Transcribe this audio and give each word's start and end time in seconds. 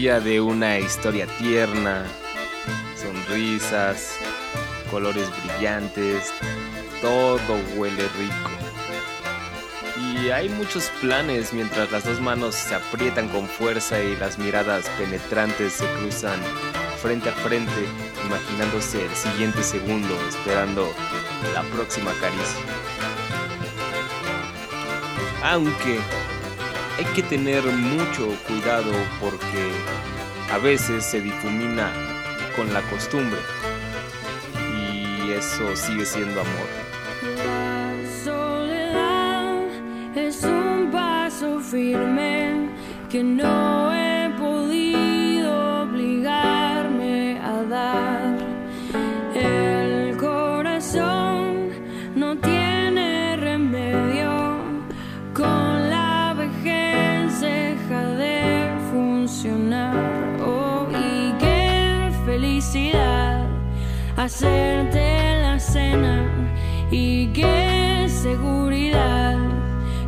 De 0.00 0.40
una 0.40 0.78
historia 0.78 1.26
tierna, 1.38 2.06
sonrisas, 2.96 4.14
colores 4.90 5.28
brillantes, 5.44 6.32
todo 7.02 7.58
huele 7.76 8.08
rico. 8.18 8.50
Y 9.98 10.30
hay 10.30 10.48
muchos 10.48 10.90
planes 11.02 11.52
mientras 11.52 11.92
las 11.92 12.04
dos 12.04 12.18
manos 12.18 12.54
se 12.54 12.74
aprietan 12.74 13.28
con 13.28 13.46
fuerza 13.46 14.02
y 14.02 14.16
las 14.16 14.38
miradas 14.38 14.88
penetrantes 14.98 15.74
se 15.74 15.86
cruzan 15.98 16.40
frente 17.02 17.28
a 17.28 17.32
frente, 17.32 17.84
imaginándose 18.24 19.04
el 19.04 19.14
siguiente 19.14 19.62
segundo, 19.62 20.16
esperando 20.30 20.94
la 21.52 21.62
próxima 21.64 22.12
caricia. 22.22 22.60
Aunque 25.42 26.00
hay 27.00 27.06
que 27.14 27.22
tener 27.22 27.64
mucho 27.64 28.28
cuidado 28.46 28.92
porque 29.22 29.70
a 30.52 30.58
veces 30.58 31.02
se 31.02 31.18
difumina 31.22 31.90
con 32.54 32.70
la 32.74 32.82
costumbre 32.90 33.38
y 34.76 35.30
eso 35.30 35.74
sigue 35.74 36.04
siendo 36.04 36.42
amor. 36.42 36.68
La 37.38 37.94
soledad 38.22 39.62
es 40.14 40.42
un 40.44 40.90
paso 40.92 41.58
firme 41.60 42.68
que 43.08 43.24
no 43.24 43.94
he 43.94 44.09
hacerte 64.40 65.42
la 65.42 65.58
cena 65.58 66.26
y 66.90 67.26
qué 67.34 68.06
seguridad 68.08 69.36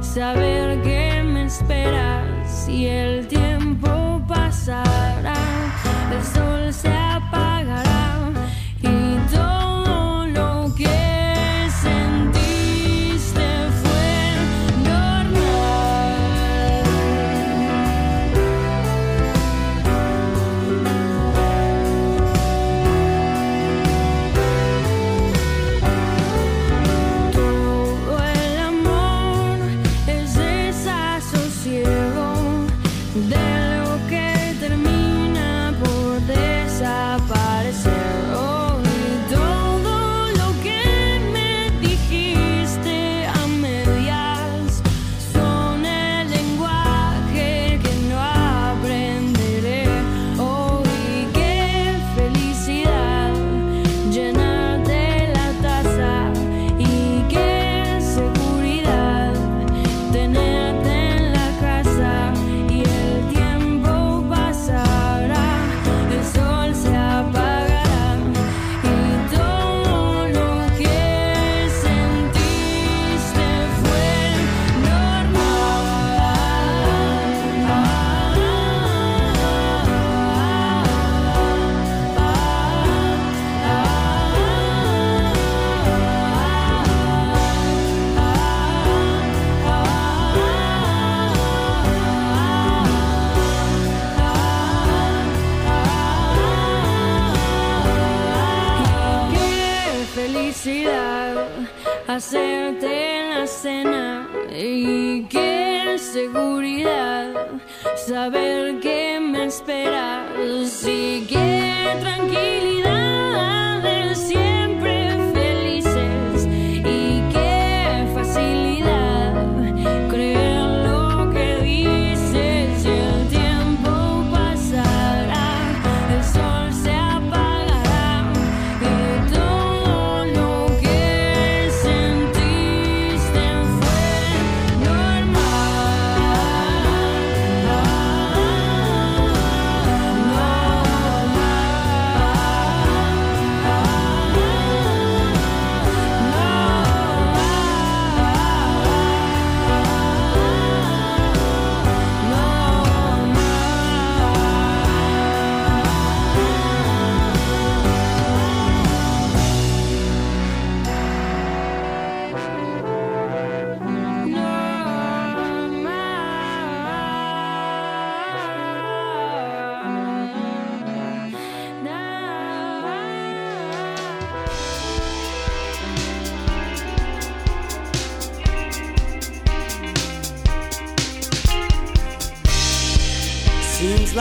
saber 0.01 0.81
que 0.81 1.23
me 1.23 1.45
esperas 1.45 2.67
y 2.67 2.87
el 2.87 3.27
tiempo 3.27 4.23
pasará, 4.27 5.32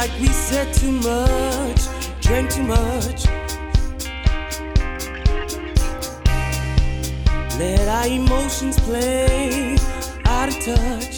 like 0.02 0.20
we 0.20 0.30
said 0.30 0.74
too 0.74 0.92
much, 0.92 1.82
drank 2.22 2.50
too 2.50 2.64
much. 2.64 3.28
Let 7.60 7.88
our 7.88 8.08
emotions 8.08 8.80
play 8.80 9.78
out 10.26 10.50
of 10.50 10.60
touch. 10.66 11.11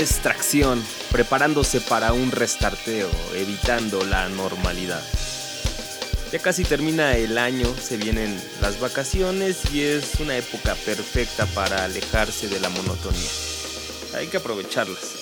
extracción, 0.00 0.82
preparándose 1.12 1.80
para 1.80 2.12
un 2.12 2.30
restarteo, 2.30 3.08
evitando 3.34 4.04
la 4.04 4.28
normalidad. 4.28 5.02
Ya 6.32 6.38
casi 6.38 6.64
termina 6.64 7.16
el 7.16 7.38
año, 7.38 7.66
se 7.76 7.96
vienen 7.96 8.40
las 8.60 8.80
vacaciones 8.80 9.72
y 9.72 9.82
es 9.82 10.14
una 10.20 10.36
época 10.36 10.74
perfecta 10.74 11.46
para 11.46 11.84
alejarse 11.84 12.48
de 12.48 12.60
la 12.60 12.68
monotonía. 12.68 13.30
Hay 14.16 14.28
que 14.28 14.38
aprovecharlas. 14.38 15.20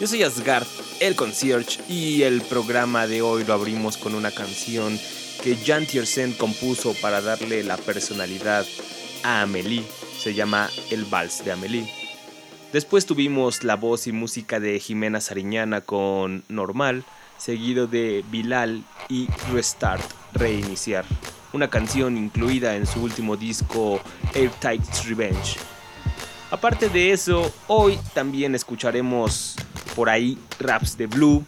Yo 0.00 0.06
soy 0.06 0.22
Asgard, 0.22 0.66
el 1.00 1.16
concierge, 1.16 1.80
y 1.88 2.22
el 2.22 2.42
programa 2.42 3.06
de 3.06 3.22
hoy 3.22 3.44
lo 3.44 3.54
abrimos 3.54 3.96
con 3.96 4.14
una 4.14 4.30
canción 4.30 4.98
que 5.42 5.56
Jan 5.56 5.86
Tiersen 5.86 6.32
compuso 6.32 6.94
para 6.94 7.20
darle 7.20 7.62
la 7.62 7.76
personalidad 7.76 8.66
a 9.22 9.42
Amélie. 9.42 9.84
Se 10.22 10.34
llama 10.34 10.70
El 10.90 11.04
Vals 11.04 11.44
de 11.44 11.52
Amélie. 11.52 12.05
Después 12.72 13.06
tuvimos 13.06 13.62
la 13.62 13.76
voz 13.76 14.08
y 14.08 14.12
música 14.12 14.58
de 14.58 14.80
Jimena 14.80 15.20
Sariñana 15.20 15.80
con 15.82 16.42
Normal, 16.48 17.04
seguido 17.38 17.86
de 17.86 18.24
Bilal 18.30 18.82
y 19.08 19.28
Restart, 19.52 20.02
Reiniciar, 20.32 21.04
una 21.52 21.70
canción 21.70 22.16
incluida 22.16 22.74
en 22.74 22.86
su 22.86 23.02
último 23.02 23.36
disco 23.36 24.00
Airtight's 24.34 25.06
Revenge. 25.06 25.58
Aparte 26.50 26.88
de 26.88 27.12
eso, 27.12 27.52
hoy 27.68 27.98
también 28.14 28.54
escucharemos 28.54 29.54
por 29.94 30.10
ahí 30.10 30.36
raps 30.58 30.98
de 30.98 31.06
Blue, 31.06 31.44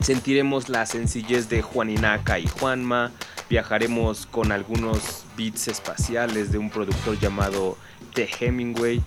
sentiremos 0.00 0.68
la 0.68 0.84
sencillez 0.84 1.48
de 1.48 1.62
Juaninaca 1.62 2.38
y 2.38 2.46
Juanma, 2.46 3.12
viajaremos 3.48 4.26
con 4.26 4.52
algunos 4.52 5.24
beats 5.38 5.68
espaciales 5.68 6.52
de 6.52 6.58
un 6.58 6.68
productor 6.68 7.18
llamado 7.18 7.78
The 8.12 8.28
Hemingway 8.40 9.02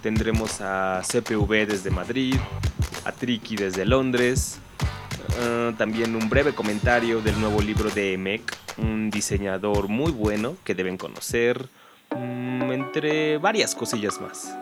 tendremos 0.00 0.60
a 0.60 1.02
CPV 1.02 1.66
desde 1.66 1.90
Madrid, 1.90 2.36
a 3.04 3.12
Tricky 3.12 3.56
desde 3.56 3.84
Londres, 3.84 4.58
eh, 5.38 5.72
también 5.78 6.16
un 6.16 6.28
breve 6.28 6.52
comentario 6.54 7.20
del 7.20 7.38
nuevo 7.40 7.60
libro 7.60 7.90
de 7.90 8.14
Emek, 8.14 8.56
un 8.78 9.10
diseñador 9.10 9.88
muy 9.88 10.10
bueno 10.12 10.56
que 10.64 10.74
deben 10.74 10.96
conocer, 10.96 11.68
mm, 12.16 12.72
entre 12.72 13.38
varias 13.38 13.74
cosillas 13.74 14.20
más, 14.20 14.56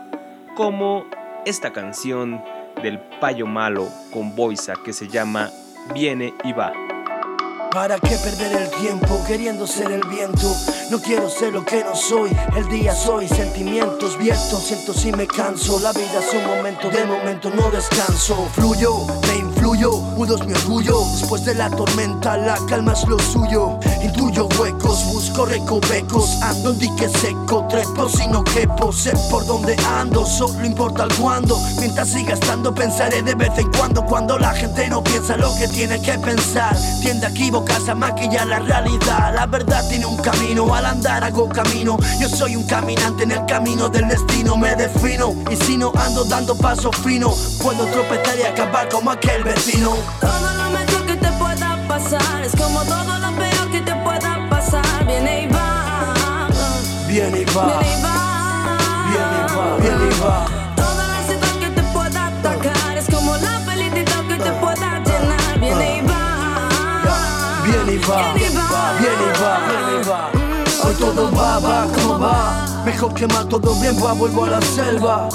como 0.57 1.07
esta 1.47 1.73
canción 1.73 2.43
del 2.83 2.99
payo 3.21 3.47
malo 3.47 3.89
con 4.13 4.37
Boisa 4.37 4.75
que 4.85 4.93
se 4.93 5.09
llama 5.09 5.51
viene 5.95 6.35
y 6.45 6.53
va. 6.53 6.88
¿Para 7.73 7.99
qué 8.01 8.17
perder 8.17 8.63
el 8.63 8.71
tiempo 8.71 9.23
queriendo 9.27 9.67
ser 9.67 9.93
el 9.93 10.01
viento? 10.09 10.55
No 10.91 11.01
quiero 11.01 11.29
ser 11.29 11.53
lo 11.53 11.65
que 11.65 11.85
no 11.85 11.95
soy. 11.95 12.35
El 12.57 12.67
día 12.69 12.95
soy 12.95 13.29
sentimientos 13.29 14.17
vientos. 14.19 14.65
Siento 14.65 14.95
si 14.95 15.13
me 15.13 15.27
canso. 15.27 15.79
La 15.81 15.93
vida 15.93 16.21
es 16.21 16.33
un 16.33 16.47
momento, 16.47 16.89
de 16.89 17.05
momento 17.05 17.51
no 17.51 17.71
descanso. 17.71 18.49
Fluyo, 18.55 19.05
me 19.27 19.37
influyo, 19.69 19.99
mudo 20.17 20.37
es 20.37 20.47
mi 20.47 20.53
orgullo. 20.55 21.05
Después 21.13 21.45
de 21.45 21.55
la 21.55 21.69
tormenta, 21.69 22.37
la 22.39 22.57
calma 22.69 22.95
es 22.95 23.07
lo 23.07 23.19
suyo. 23.19 23.79
Intuyo 24.03 24.49
huecos, 24.59 25.05
busco 25.13 25.45
recovecos. 25.45 26.41
Ando 26.43 26.71
en 26.71 26.79
dique 26.79 27.09
seco, 27.09 27.67
trepo 27.69 28.09
si 28.09 28.27
no 28.29 28.43
quepo. 28.45 28.93
Sé 28.93 29.13
por 29.31 29.45
dónde 29.45 29.77
ando, 29.99 30.25
solo 30.25 30.65
importa 30.65 31.05
el 31.05 31.15
cuándo. 31.17 31.61
Mientras 31.81 32.09
siga 32.09 32.35
estando, 32.35 32.75
pensaré 32.75 33.23
de 33.23 33.35
vez 33.35 33.51
en 33.59 33.71
cuando. 33.73 34.05
Cuando 34.07 34.39
la 34.39 34.55
gente 34.55 34.89
no 34.89 35.03
piensa 35.05 35.37
lo 35.37 35.55
que 35.57 35.69
tiene 35.69 36.01
que 36.01 36.19
pensar, 36.19 36.75
tiende 37.03 37.27
a 37.27 37.29
equivocarse 37.29 37.91
a 37.91 37.95
maquillar 37.95 38.47
la 38.47 38.61
realidad. 38.61 39.35
La 39.35 39.47
verdad 39.47 39.87
tiene 39.89 40.07
un 40.07 40.17
camino, 40.17 40.75
al 40.75 40.87
andar 40.87 41.25
hago 41.25 41.49
camino. 41.49 41.99
Yo 42.19 42.29
soy 42.31 42.57
un 42.57 42.65
caminante 42.65 43.25
en 43.25 43.33
el 43.33 43.45
camino 43.45 43.91
del 43.91 44.09
destino, 44.09 44.57
me 44.57 44.75
defino. 44.77 45.35
Y 45.51 45.57
si 45.57 45.77
no 45.77 45.93
ando 45.95 46.25
dando 46.25 46.57
paso 46.57 46.91
fino, 46.91 47.35
puedo 47.63 47.85
tropezar 47.87 48.39
y 48.39 48.43
acabar 48.43 48.89
como 48.89 49.11
aquel 49.11 49.45
vecino. 49.59 49.97
Todo 50.21 50.53
lo 50.55 50.71
mejor 50.71 51.07
que 51.07 51.17
te 51.17 51.31
pueda 51.33 51.77
pasar 51.89 52.43
es 52.45 52.55
como 52.55 52.83
todo 52.85 53.19
lo 53.19 53.31
peor 53.37 53.71
que 53.71 53.81
te 53.81 53.95
pueda 53.97 54.47
pasar. 54.49 55.05
Viene 55.07 55.43
y 55.43 55.47
va. 55.49 56.49
Viene 57.09 57.41
y 57.41 57.45
va, 57.47 57.67
Viene 57.67 57.99
y 57.99 58.03
va. 58.03 58.17
viene 59.11 59.39
y 59.39 59.57
va, 59.57 59.77
viene 59.81 60.05
y 60.15 60.21
va. 60.21 60.47
Toda 60.77 61.09
la 61.09 61.21
ciudad 61.27 61.55
que 61.61 61.71
te 61.71 61.83
pueda 61.95 62.27
atacar 62.29 62.97
es 62.97 63.07
como 63.07 63.37
la 63.37 63.61
felicidad 63.67 64.23
que 64.29 64.37
te 64.37 64.53
pueda 64.53 64.99
llenar. 65.01 65.59
Viene 65.61 65.99
y 65.99 66.01
va. 66.07 66.23
Viene 67.65 67.93
y 67.93 67.99
va, 67.99 68.33
Viene 68.35 68.53
y 68.53 68.57
va. 68.57 68.93
viene 69.01 69.25
y 69.25 69.43
va, 69.43 69.53
viene 69.69 69.93
y 70.01 70.09
va. 70.09 70.31
Hoy 70.85 70.95
todo 70.95 71.31
va, 71.33 71.59
va 71.59 71.87
como 71.95 72.19
va. 72.19 72.83
Mejor 72.85 73.13
que 73.15 73.27
mal, 73.27 73.47
todo 73.49 73.75
bien 73.81 73.97
va, 74.03 74.13
vuelvo 74.13 74.45
a 74.45 74.51
la 74.51 74.61
selva. 74.63 75.29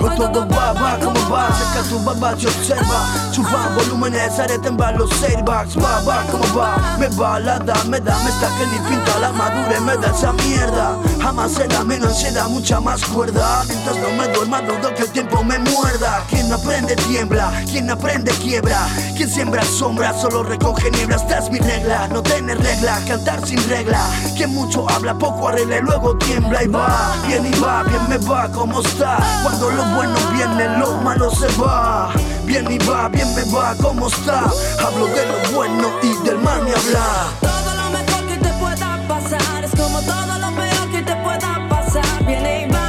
Hoy 0.00 0.10
todo 0.16 0.46
va 0.48 0.98
como 1.02 1.30
va. 1.30 1.48
Cerca 1.52 1.88
tu 1.88 1.98
baba 2.04 2.36
se 2.38 2.46
observa. 2.46 3.32
Suba 3.32 3.68
volúmenes, 3.76 4.38
haré 4.38 4.58
temblar 4.58 4.96
los 4.96 5.10
airbags. 5.22 5.76
Va 5.76 6.22
como 6.30 6.58
va. 6.58 6.96
Me 6.98 7.08
va 7.08 7.40
la 7.40 7.58
da, 7.58 7.82
me 7.84 8.00
da, 8.00 8.16
me 8.22 8.30
está 8.30 8.48
que 8.56 8.66
ni 8.66 8.78
pinta 8.88 9.18
la 9.18 9.32
madure, 9.32 9.80
me 9.80 9.96
da 9.96 10.08
esa 10.08 10.32
mierda. 10.32 10.96
Jamás 11.20 11.52
será 11.52 11.84
menos 11.84 12.10
ansiedad, 12.10 12.48
mucha 12.48 12.80
más 12.80 13.04
cuerda. 13.04 13.64
Mientras 13.68 13.96
no 13.96 14.10
me 14.16 14.28
duerma, 14.32 14.60
dudo 14.62 14.94
que 14.94 15.02
el 15.02 15.10
tiempo 15.10 15.42
me 15.42 15.58
muerda. 15.58 16.24
Quien 16.28 16.52
aprende 16.52 16.94
tiembla, 16.96 17.50
quien 17.66 17.90
aprende 17.90 18.30
quiebra. 18.32 18.86
Quien 19.16 19.28
siembra 19.28 19.64
sombra, 19.64 20.14
solo 20.14 20.42
recoge 20.42 20.90
niebla. 20.92 21.16
Esta 21.16 21.38
es 21.38 21.50
mi 21.50 21.58
regla, 21.58 22.08
no 22.08 22.22
tener 22.22 22.58
regla, 22.62 23.00
cantar 23.06 23.46
sin 23.46 23.62
regla. 23.68 24.00
Quien 24.36 24.54
mucho 24.54 24.88
habla, 24.88 25.14
poco 25.14 25.48
arregla 25.48 25.78
y 25.78 25.82
luego 25.82 26.16
tiembla 26.18 26.62
y 26.62 26.68
va. 26.68 27.16
Bien 27.26 27.44
y 27.46 27.58
va, 27.58 27.82
bien 27.82 28.08
me 28.08 28.18
va, 28.18 28.48
como 28.48 28.80
está. 28.80 29.18
Cuando 29.42 29.70
lo 29.70 29.87
bueno 29.94 30.18
viene, 30.32 30.78
lo 30.78 30.96
malo 30.98 31.30
se 31.30 31.46
va. 31.60 32.10
Bien 32.44 32.70
y 32.70 32.78
va, 32.78 33.08
bien 33.08 33.34
me 33.34 33.44
va, 33.44 33.74
como 33.76 34.08
está. 34.08 34.44
Hablo 34.84 35.06
de 35.06 35.26
lo 35.26 35.50
bueno 35.54 35.90
y 36.02 36.16
del 36.26 36.38
mal 36.38 36.64
ni 36.64 36.72
hablar. 36.72 37.26
Todo 37.40 37.74
lo 37.74 37.90
mejor 37.90 38.26
que 38.26 38.36
te 38.36 38.52
pueda 38.54 38.98
pasar 39.06 39.64
es 39.64 39.70
como 39.72 40.00
todo 40.02 40.38
lo 40.38 40.50
peor 40.56 40.90
que 40.90 41.02
te 41.02 41.16
pueda 41.16 41.68
pasar. 41.68 42.24
Viene 42.26 42.62
y 42.66 42.72
va. 42.72 42.86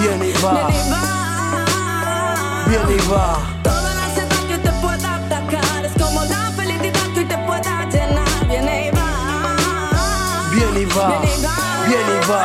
Bien 0.00 0.22
y 0.24 0.32
va, 0.42 0.52
Viene 0.52 0.74
y 0.78 0.90
va. 0.90 1.02
bien 2.68 2.98
y 2.98 3.10
va. 3.10 3.38
Toda 3.62 3.94
la 3.94 4.04
ansiedad 4.04 4.46
que 4.48 4.58
te 4.58 4.72
pueda 4.80 5.14
atacar 5.16 5.84
es 5.84 5.92
como 6.02 6.24
la 6.24 6.52
felicidad 6.56 7.12
que 7.14 7.24
te 7.24 7.38
pueda 7.38 7.84
llenar. 7.90 8.48
Viene 8.48 8.86
y 8.86 8.90
va. 8.90 9.08
Bien 10.52 10.76
y 10.76 10.84
va, 10.86 11.08
bien 11.08 11.22
y 11.22 12.26
va, 12.26 12.40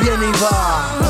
bien 0.00 0.22
y 0.22 0.32
va. 0.40 0.96
Viene 0.98 1.05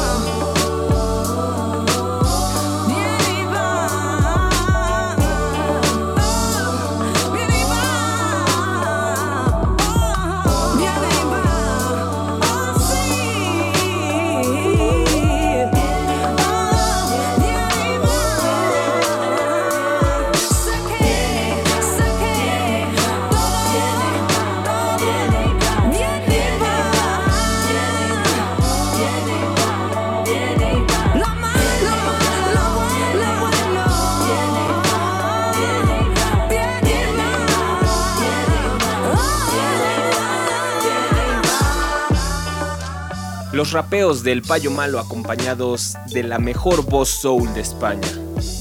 Los 43.57 43.73
rapeos 43.73 44.23
del 44.23 44.43
Payo 44.43 44.71
Malo 44.71 45.01
acompañados 45.01 45.95
de 46.13 46.23
la 46.23 46.39
mejor 46.39 46.85
voz 46.85 47.09
soul 47.09 47.55
de 47.55 47.63
España, 47.63 48.07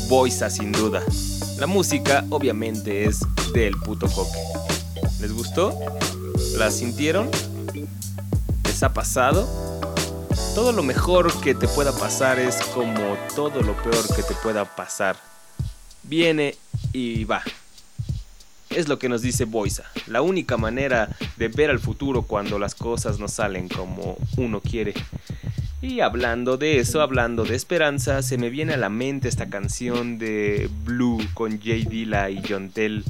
Boisa 0.08 0.50
sin 0.50 0.72
duda. 0.72 1.04
La 1.60 1.68
música 1.68 2.24
obviamente 2.30 3.04
es 3.04 3.20
del 3.54 3.76
puto 3.76 4.08
coque. 4.08 4.40
¿Les 5.20 5.34
gustó? 5.34 5.78
¿La 6.56 6.72
sintieron? 6.72 7.30
¿Les 8.64 8.84
ha 8.84 8.94
pasado? 8.94 9.46
Todo 10.56 10.72
lo 10.72 10.82
mejor 10.82 11.42
que 11.42 11.54
te 11.54 11.68
pueda 11.68 11.92
pasar 11.92 12.40
es 12.40 12.56
como 12.74 13.18
todo 13.36 13.62
lo 13.64 13.76
peor 13.84 14.16
que 14.16 14.24
te 14.24 14.34
pueda 14.36 14.64
pasar. 14.64 15.18
Viene 16.04 16.56
y 16.94 17.26
va. 17.26 17.44
Es 18.76 18.90
lo 18.90 19.00
que 19.00 19.08
nos 19.08 19.22
dice 19.22 19.46
Boisa. 19.46 19.86
La 20.06 20.22
única 20.22 20.58
manera 20.58 21.08
de 21.38 21.48
ver 21.48 21.70
al 21.70 21.80
futuro 21.80 22.24
cuando 22.24 22.60
las 22.60 22.76
cosas 22.76 23.20
no 23.20 23.30
salen 23.30 23.70
como 23.70 24.18
uno 24.36 24.60
quiere. 24.60 24.94
Y 25.82 26.02
hablando 26.02 26.58
de 26.58 26.80
eso, 26.80 27.02
hablando 27.02 27.46
de 27.46 27.56
esperanza, 27.56 28.22
se 28.22 28.38
me 28.38 28.50
viene 28.50 28.74
a 28.74 28.78
la 28.78 28.90
mente 28.90 29.30
esta 29.30 29.50
canción 29.50 30.18
de 30.18 30.70
Blue 30.84 31.20
con 31.34 31.62
Jay 31.62 31.86
Dilla 31.86 32.30
y 32.30 32.42
John 32.48 32.70
Tell. 32.70 33.06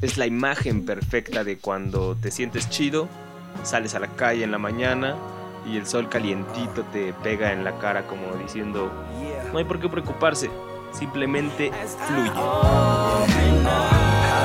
Es 0.00 0.18
la 0.18 0.26
imagen 0.26 0.84
perfecta 0.84 1.44
de 1.44 1.58
cuando 1.58 2.16
te 2.16 2.32
sientes 2.32 2.68
chido, 2.68 3.08
sales 3.62 3.94
a 3.94 4.00
la 4.00 4.08
calle 4.08 4.42
en 4.42 4.50
la 4.50 4.58
mañana 4.58 5.14
y 5.70 5.76
el 5.76 5.86
sol 5.86 6.08
calientito 6.08 6.82
te 6.92 7.12
pega 7.22 7.52
en 7.52 7.62
la 7.62 7.78
cara 7.78 8.06
como 8.08 8.34
diciendo, 8.42 8.90
no 9.52 9.58
hay 9.58 9.64
por 9.64 9.78
qué 9.78 9.88
preocuparse, 9.88 10.50
simplemente 10.92 11.70
fluye. 12.08 12.32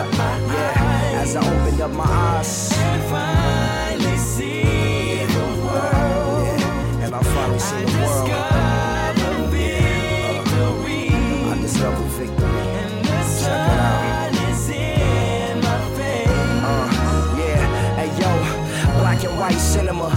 As 0.02 1.36
I 1.36 1.40
opened 1.42 1.82
up 1.82 1.92
my 1.92 2.06
eyes, 2.06 2.72
And 2.74 3.04
finally 3.12 4.18
see 4.18 5.26
the 5.26 5.46
world. 5.66 6.46
yeah, 6.48 7.04
and 7.06 7.16
I 7.16 7.22
finally 7.22 7.60
see 7.60 7.84
the 7.84 7.98
world. 8.00 8.30
Discover 8.30 9.44
victory. 9.52 11.10
I 11.52 11.62
discovered 11.62 12.12
victory. 12.18 12.66
And 12.80 13.06
the 13.06 13.10
Check 13.44 13.68
it 13.68 13.80
out. 13.80 14.34
sun 14.34 14.50
is 14.50 14.70
in 14.70 15.60
my 15.68 15.78
face. 15.98 16.30
Uh, 16.64 17.36
yeah, 17.38 17.96
hey 18.00 18.10
yo, 18.22 18.32
black 19.02 19.24
and 19.26 19.36
white 19.38 19.60
cinema. 19.60 20.08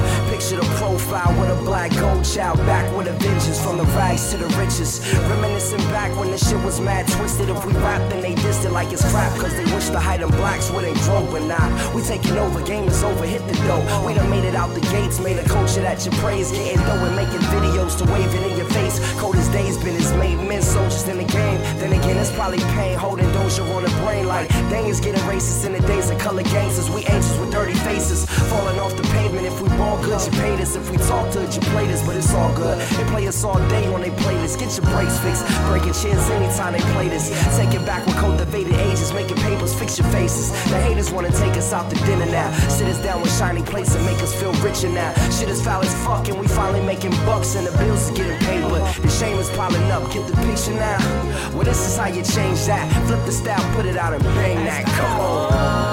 Gold 2.37 2.57
back 2.67 2.89
with 2.97 3.07
a 3.09 3.13
vengeance 3.13 3.61
from 3.63 3.77
the 3.77 3.85
rags 3.93 4.31
to 4.31 4.37
the 4.39 4.49
riches. 4.57 5.01
Reminiscing 5.29 5.85
back 5.93 6.17
when 6.19 6.31
the 6.31 6.39
shit 6.39 6.59
was 6.65 6.81
mad 6.81 7.07
twisted. 7.09 7.49
If 7.49 7.65
we 7.67 7.73
rap, 7.75 8.01
then 8.11 8.23
they 8.23 8.35
dissed 8.35 8.65
it 8.65 8.73
like 8.73 8.93
it's 8.93 9.03
crap. 9.11 9.33
Cause 9.39 9.55
they 9.55 9.65
wish 9.75 9.89
the 9.89 10.01
height 10.01 10.23
and 10.23 10.33
blacks 10.33 10.71
wouldn't 10.71 10.97
grow. 11.05 11.27
But 11.31 11.43
nah, 11.43 11.69
we 11.95 12.03
taking 12.03 12.39
over, 12.39 12.63
game 12.63 12.89
is 12.89 13.03
over, 13.03 13.27
hit 13.27 13.47
the 13.47 13.55
dough. 13.69 13.85
We 14.07 14.15
done 14.15 14.31
made 14.31 14.45
it 14.45 14.55
out 14.55 14.73
the 14.75 14.81
gates, 14.93 15.21
made 15.21 15.39
a 15.39 15.47
culture 15.49 15.83
that 15.83 16.05
you 16.05 16.13
praise. 16.25 16.51
Getting 16.53 16.81
dough 16.87 17.05
and 17.05 17.17
making 17.17 17.45
videos 17.53 17.99
to 17.99 18.05
wave 18.11 18.35
it 18.35 18.51
in 18.51 18.57
your 18.57 18.69
face. 18.71 18.99
Cold 19.21 19.37
as 19.37 19.49
days 19.49 19.77
been, 19.77 19.97
it's 19.97 20.13
made 20.13 20.37
men 20.37 20.63
soldiers 20.63 21.07
in 21.09 21.19
the 21.19 21.25
game. 21.25 21.61
Then 21.81 21.93
again, 21.93 22.17
it's 22.17 22.33
probably 22.33 22.61
pain 22.77 22.97
holding 22.97 23.29
Doja 23.37 23.63
on 23.75 23.83
the 23.85 23.91
brain. 24.03 24.27
Like, 24.27 24.49
dang, 24.71 24.89
it's 24.89 25.01
getting 25.01 25.21
racist 25.23 25.67
in 25.67 25.73
the 25.73 25.87
days 25.87 26.09
of 26.11 26.19
color 26.19 26.43
gangsters. 26.45 26.89
We 26.89 27.05
angels 27.05 27.39
with 27.39 27.53
dirty 27.53 27.75
faces. 27.75 28.25
Falling 28.49 28.79
off 28.79 28.97
the 28.97 29.05
pavement. 29.15 29.47
If 29.47 29.61
we 29.61 29.69
ball 29.77 30.01
good, 30.03 30.21
you 30.25 30.33
paid 30.41 30.61
us. 30.61 30.77
If 30.77 30.91
we 30.91 30.97
talk 30.97 31.31
to 31.33 31.43
it, 31.45 31.55
you 31.55 31.61
played 31.73 31.91
us. 31.91 32.05
But 32.07 32.17
it's 32.23 32.35
all 32.35 32.55
good. 32.55 32.79
They 32.97 33.05
play 33.11 33.27
us 33.27 33.43
all 33.45 33.59
day 33.69 33.87
on 33.93 34.01
their 34.01 34.15
playlist. 34.23 34.59
Get 34.59 34.71
your 34.77 34.87
brakes 34.95 35.19
fixed. 35.19 35.45
Breaking 35.67 35.93
chairs 35.93 36.31
anytime 36.31 36.73
they 36.73 36.85
play 36.95 37.09
this. 37.09 37.29
Take 37.57 37.75
it 37.75 37.85
back 37.85 38.07
with 38.07 38.17
cultivated 38.17 38.75
ages. 38.75 39.13
Making 39.13 39.37
papers, 39.37 39.75
fix 39.75 39.99
your 39.99 40.09
faces. 40.09 40.51
The 40.71 40.81
haters 40.81 41.11
wanna 41.11 41.31
take 41.31 41.57
us 41.57 41.73
out 41.73 41.91
to 41.91 41.97
dinner 42.07 42.27
now. 42.27 42.51
Sit 42.69 42.87
us 42.89 43.03
down 43.03 43.21
with 43.23 43.37
shiny 43.37 43.63
plates 43.63 43.95
and 43.95 44.05
make 44.07 44.23
us 44.23 44.33
feel 44.35 44.53
richer 44.65 44.89
now. 44.89 45.13
Shit 45.31 45.49
is 45.49 45.63
foul 45.63 45.83
as 45.83 45.95
fuck 46.05 46.29
and 46.29 46.39
we 46.39 46.47
finally 46.47 46.85
making 46.85 47.13
bucks 47.27 47.55
and 47.57 47.67
the 47.67 47.77
bills 47.79 48.09
is 48.09 48.17
getting 48.17 48.39
paid. 48.47 48.63
But 48.63 48.83
the 49.03 49.09
shame 49.09 49.39
is 49.39 49.51
piling 49.51 49.91
up. 49.91 50.11
Get 50.13 50.27
the 50.29 50.37
picture 50.47 50.75
now. 50.75 50.99
Well, 51.55 51.65
this 51.65 51.81
is 51.87 51.97
how 51.97 52.07
you 52.07 52.23
change 52.23 52.61
that. 52.67 52.87
Flip 53.07 53.25
the 53.27 53.33
style, 53.33 53.65
put 53.75 53.87
it 53.87 53.97
out 53.97 54.13
and 54.15 54.23
bang 54.23 54.65
that. 54.65 54.85
Come 54.87 55.21
on. 55.21 55.92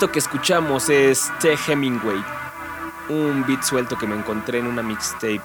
Esto 0.00 0.12
que 0.12 0.18
escuchamos 0.18 0.88
es 0.88 1.30
T. 1.40 1.58
Hemingway, 1.68 2.24
un 3.10 3.44
beat 3.46 3.62
suelto 3.62 3.98
que 3.98 4.06
me 4.06 4.16
encontré 4.16 4.58
en 4.58 4.66
una 4.66 4.82
mixtape 4.82 5.42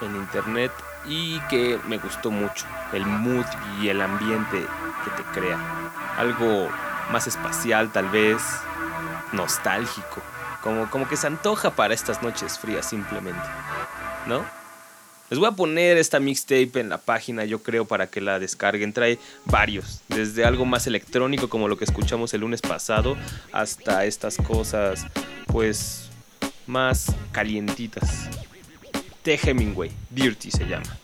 en 0.00 0.16
internet 0.16 0.72
y 1.06 1.38
que 1.40 1.78
me 1.86 1.98
gustó 1.98 2.30
mucho. 2.30 2.64
El 2.94 3.04
mood 3.04 3.44
y 3.78 3.90
el 3.90 4.00
ambiente 4.00 4.66
que 5.04 5.10
te 5.10 5.22
crea. 5.38 5.58
Algo 6.16 6.70
más 7.12 7.26
espacial 7.26 7.90
tal 7.92 8.08
vez, 8.08 8.40
nostálgico. 9.32 10.22
Como, 10.62 10.88
como 10.88 11.06
que 11.06 11.18
se 11.18 11.26
antoja 11.26 11.68
para 11.68 11.92
estas 11.92 12.22
noches 12.22 12.58
frías 12.58 12.86
simplemente. 12.86 13.46
¿No? 14.24 14.42
Les 15.30 15.38
voy 15.38 15.48
a 15.48 15.52
poner 15.52 15.98
esta 15.98 16.20
mixtape 16.20 16.80
en 16.80 16.88
la 16.88 16.98
página, 16.98 17.44
yo 17.44 17.62
creo, 17.62 17.84
para 17.84 18.06
que 18.06 18.20
la 18.22 18.38
descarguen. 18.38 18.94
Trae 18.94 19.18
varios, 19.44 20.00
desde 20.08 20.44
algo 20.44 20.64
más 20.64 20.86
electrónico 20.86 21.48
como 21.48 21.68
lo 21.68 21.76
que 21.76 21.84
escuchamos 21.84 22.32
el 22.32 22.40
lunes 22.40 22.62
pasado, 22.62 23.16
hasta 23.52 24.06
estas 24.06 24.38
cosas, 24.38 25.06
pues, 25.46 26.08
más 26.66 27.14
calientitas. 27.32 28.30
T. 29.22 29.38
Hemingway, 29.42 29.90
Dirty 30.10 30.50
se 30.50 30.66
llama. 30.66 30.96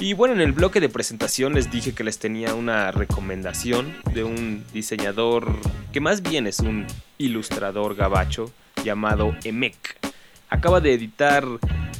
Y 0.00 0.14
bueno, 0.14 0.34
en 0.34 0.40
el 0.40 0.52
bloque 0.52 0.80
de 0.80 0.88
presentación 0.88 1.54
les 1.54 1.70
dije 1.70 1.94
que 1.94 2.04
les 2.04 2.18
tenía 2.18 2.54
una 2.54 2.90
recomendación 2.92 3.94
de 4.12 4.24
un 4.24 4.64
diseñador 4.72 5.54
que 5.92 6.00
más 6.00 6.22
bien 6.22 6.46
es 6.46 6.60
un 6.60 6.86
ilustrador 7.18 7.94
gabacho 7.94 8.52
llamado 8.84 9.34
Emek. 9.44 10.05
Acaba 10.48 10.80
de 10.80 10.94
editar 10.94 11.44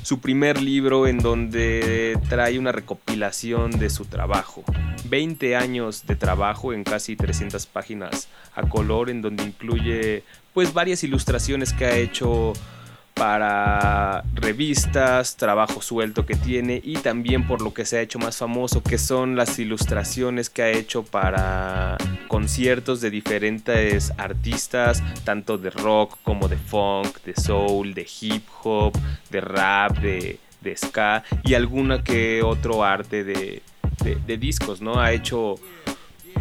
su 0.03 0.21
primer 0.21 0.63
libro 0.63 1.09
en 1.09 1.19
donde 1.19 2.17
trae 2.29 2.59
una 2.59 2.71
recopilación 2.71 3.73
de 3.73 3.91
su 3.91 4.05
trabajo. 4.05 4.63
20 5.09 5.57
años 5.57 6.07
de 6.07 6.15
trabajo 6.15 6.73
en 6.73 6.85
casi 6.85 7.17
300 7.17 7.67
páginas 7.67 8.29
a 8.55 8.63
color 8.63 9.11
en 9.11 9.21
donde 9.21 9.43
incluye 9.43 10.23
pues 10.55 10.73
varias 10.73 11.03
ilustraciones 11.03 11.73
que 11.73 11.87
ha 11.87 11.97
hecho 11.97 12.53
para 13.17 14.25
revistas, 14.35 15.37
trabajo 15.37 15.81
suelto 15.81 16.27
que 16.27 16.35
tiene 16.35 16.83
y 16.85 16.99
también 16.99 17.47
por 17.47 17.63
lo 17.63 17.73
que 17.73 17.87
se 17.87 17.97
ha 17.97 18.03
hecho 18.03 18.19
más 18.19 18.37
famoso, 18.37 18.83
que 18.83 18.99
son 18.99 19.37
las 19.37 19.59
ilustraciones 19.59 20.51
que 20.51 20.63
ha 20.63 20.71
hecho 20.71 21.03
para 21.03 21.97
conciertos 22.29 23.01
de 23.01 23.11
diferentes 23.11 24.13
artistas, 24.19 25.03
tanto 25.25 25.57
de 25.57 25.71
rock 25.71 26.19
como 26.25 26.47
de 26.47 26.59
funk, 26.59 27.23
de 27.25 27.35
soul, 27.35 27.95
de 27.95 28.07
hip 28.21 28.45
hop, 28.63 28.93
de 29.31 29.41
rap, 29.41 29.99
de, 29.99 30.39
ska 30.77 31.23
y 31.45 31.55
alguna 31.55 32.03
que 32.03 32.43
otro 32.43 32.85
arte 32.85 33.23
de, 33.25 33.63
de, 34.03 34.17
de 34.17 34.37
discos, 34.37 34.81
¿no? 34.81 35.01
Ha 35.01 35.13
hecho 35.13 35.55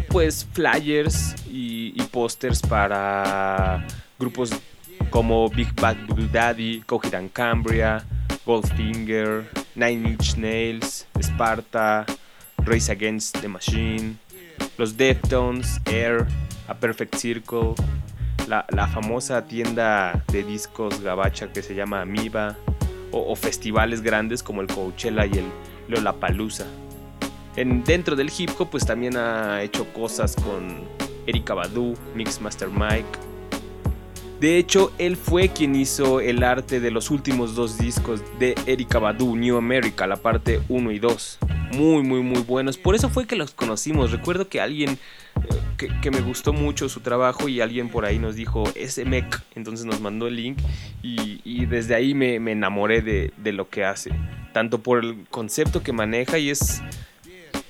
pues 0.08 0.46
flyers 0.52 1.36
y, 1.48 1.92
y 1.94 2.02
pósters 2.10 2.60
para 2.60 3.86
grupos 4.18 4.50
como 5.10 5.48
Big 5.48 5.72
Bad 5.80 5.96
Blue 6.06 6.28
Daddy, 6.30 6.82
Coheed 6.86 7.14
and 7.14 7.32
Cambria, 7.32 8.04
Goldfinger, 8.44 9.44
Nine 9.74 10.08
Inch 10.10 10.36
Nails, 10.36 11.06
Sparta, 11.20 12.04
Race 12.58 12.90
Against 12.90 13.40
the 13.40 13.48
Machine, 13.48 14.16
los 14.78 14.96
Deftones, 14.96 15.80
Air, 15.86 16.26
A 16.68 16.74
Perfect 16.74 17.16
Circle, 17.16 17.74
la, 18.48 18.64
la 18.70 18.86
famosa 18.86 19.46
tienda 19.46 20.22
de 20.32 20.42
discos 20.42 21.00
gabacha 21.00 21.52
que 21.52 21.62
se 21.62 21.74
llama 21.74 22.02
Amiba, 22.02 22.56
o, 23.12 23.32
o 23.32 23.36
festivales 23.36 24.02
grandes 24.02 24.42
como 24.42 24.60
el 24.60 24.66
Coachella 24.66 25.26
y 25.26 25.32
el 25.32 25.46
Lollapalooza. 25.88 26.66
En, 27.56 27.84
dentro 27.84 28.16
del 28.16 28.30
hip 28.36 28.50
hop 28.58 28.68
pues 28.70 28.84
también 28.84 29.16
ha 29.16 29.62
hecho 29.62 29.86
cosas 29.92 30.36
con 30.36 30.84
Erika 31.26 31.54
Badu, 31.54 31.96
Mixmaster 32.14 32.68
Mike, 32.68 33.18
de 34.40 34.58
hecho, 34.58 34.92
él 34.98 35.16
fue 35.16 35.48
quien 35.48 35.74
hizo 35.74 36.20
el 36.20 36.42
arte 36.42 36.78
de 36.78 36.90
los 36.90 37.10
últimos 37.10 37.54
dos 37.54 37.78
discos 37.78 38.22
de 38.38 38.54
Erika 38.66 38.98
Badu, 38.98 39.34
New 39.34 39.56
America, 39.56 40.06
la 40.06 40.16
parte 40.16 40.60
1 40.68 40.92
y 40.92 40.98
2. 40.98 41.38
Muy, 41.72 42.02
muy, 42.02 42.20
muy 42.20 42.42
buenos. 42.42 42.76
Por 42.76 42.94
eso 42.94 43.08
fue 43.08 43.26
que 43.26 43.34
los 43.34 43.52
conocimos. 43.52 44.12
Recuerdo 44.12 44.48
que 44.48 44.60
alguien 44.60 44.98
eh, 45.78 45.88
que, 46.02 46.10
me 46.10 46.20
gustó 46.20 46.52
mucho 46.52 46.90
su 46.90 47.00
trabajo 47.00 47.48
y 47.48 47.62
alguien 47.62 47.88
por 47.88 48.04
ahí 48.04 48.18
nos 48.18 48.36
dijo, 48.36 48.64
ese 48.74 49.06
mec. 49.06 49.42
Entonces 49.54 49.86
nos 49.86 50.02
mandó 50.02 50.26
el 50.26 50.36
link 50.36 50.58
y, 51.02 51.40
y 51.42 51.64
desde 51.64 51.94
ahí 51.94 52.12
me, 52.12 52.38
me 52.38 52.52
enamoré 52.52 53.00
de, 53.00 53.32
de 53.38 53.52
lo 53.52 53.70
que 53.70 53.86
hace. 53.86 54.10
Tanto 54.52 54.82
por 54.82 55.02
el 55.02 55.24
concepto 55.30 55.82
que 55.82 55.94
maneja 55.94 56.38
y 56.38 56.50
es 56.50 56.82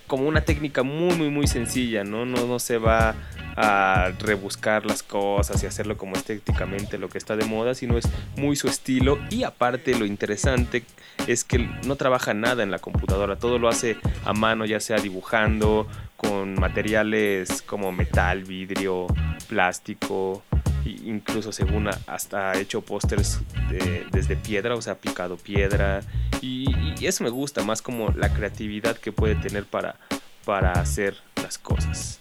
como 0.09 0.26
una 0.26 0.40
técnica 0.40 0.83
muy, 0.83 1.14
muy, 1.14 1.31
muy 1.31 1.46
sencilla, 1.46 2.05
¿no? 2.05 2.26
No, 2.26 2.46
no 2.46 2.59
se 2.59 2.79
va 2.79 3.14
a 3.57 4.12
rebuscar 4.19 4.85
las 4.87 5.03
cosas 5.03 5.62
y 5.62 5.66
hacerlo 5.66 5.97
como 5.97 6.16
estéticamente 6.16 6.99
lo 6.99 7.09
que 7.09 7.19
está 7.19 7.37
de 7.37 7.45
moda, 7.47 7.75
sino 7.75 7.97
es 7.97 8.07
muy 8.37 8.55
su 8.55 8.69
estilo 8.69 9.19
y 9.31 9.45
aparte 9.45 9.99
lo 9.99 10.05
interesante 10.05 10.85
es 11.27 11.45
que 11.45 11.59
no 11.87 11.97
trabaja 11.97 12.35
nada 12.35 12.62
en 12.62 12.71
la 12.71 12.79
computadora, 12.79 13.37
todo 13.37 13.59
lo 13.59 13.69
hace 13.69 13.97
a 14.25 14.33
mano, 14.33 14.66
ya 14.66 14.81
sea 14.81 14.99
dibujando 14.99 15.87
con 16.16 16.55
materiales 16.55 17.62
como 17.62 17.92
metal, 17.92 18.45
vidrio, 18.45 19.07
plástico, 19.49 20.42
incluso 20.85 21.53
según 21.53 21.88
hasta 22.07 22.51
ha 22.51 22.59
hecho 22.59 22.81
pósters 22.81 23.40
de, 23.71 24.07
desde 24.12 24.37
piedra, 24.37 24.75
o 24.75 24.83
sea, 24.83 24.97
picado 24.97 25.37
piedra. 25.37 26.01
Y, 26.40 26.75
y, 26.99 27.07
eso 27.07 27.25
me 27.25 27.31
gusta, 27.31 27.62
más 27.64 27.83
como 27.83 28.11
la 28.11 28.33
creatividad 28.33 28.97
que 28.97 29.12
puede 29.12 29.35
tener 29.35 29.64
para, 29.64 29.97
para 30.45 30.73
hacer 30.73 31.16
las 31.42 31.59
cosas. 31.59 32.21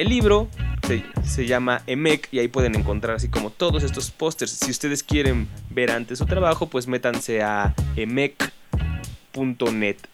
El 0.00 0.08
libro 0.08 0.48
se, 0.86 1.04
se, 1.26 1.44
llama 1.44 1.82
Emek 1.86 2.28
y 2.32 2.38
ahí 2.38 2.48
pueden 2.48 2.74
encontrar 2.74 3.16
así 3.16 3.28
como 3.28 3.50
todos 3.50 3.82
estos 3.82 4.10
pósters. 4.10 4.50
Si 4.50 4.70
ustedes 4.70 5.02
quieren 5.02 5.46
ver 5.68 5.90
antes 5.90 6.20
su 6.20 6.24
trabajo, 6.24 6.68
pues 6.70 6.86
métanse 6.86 7.42
a 7.42 7.74
emek.net. 7.96 8.46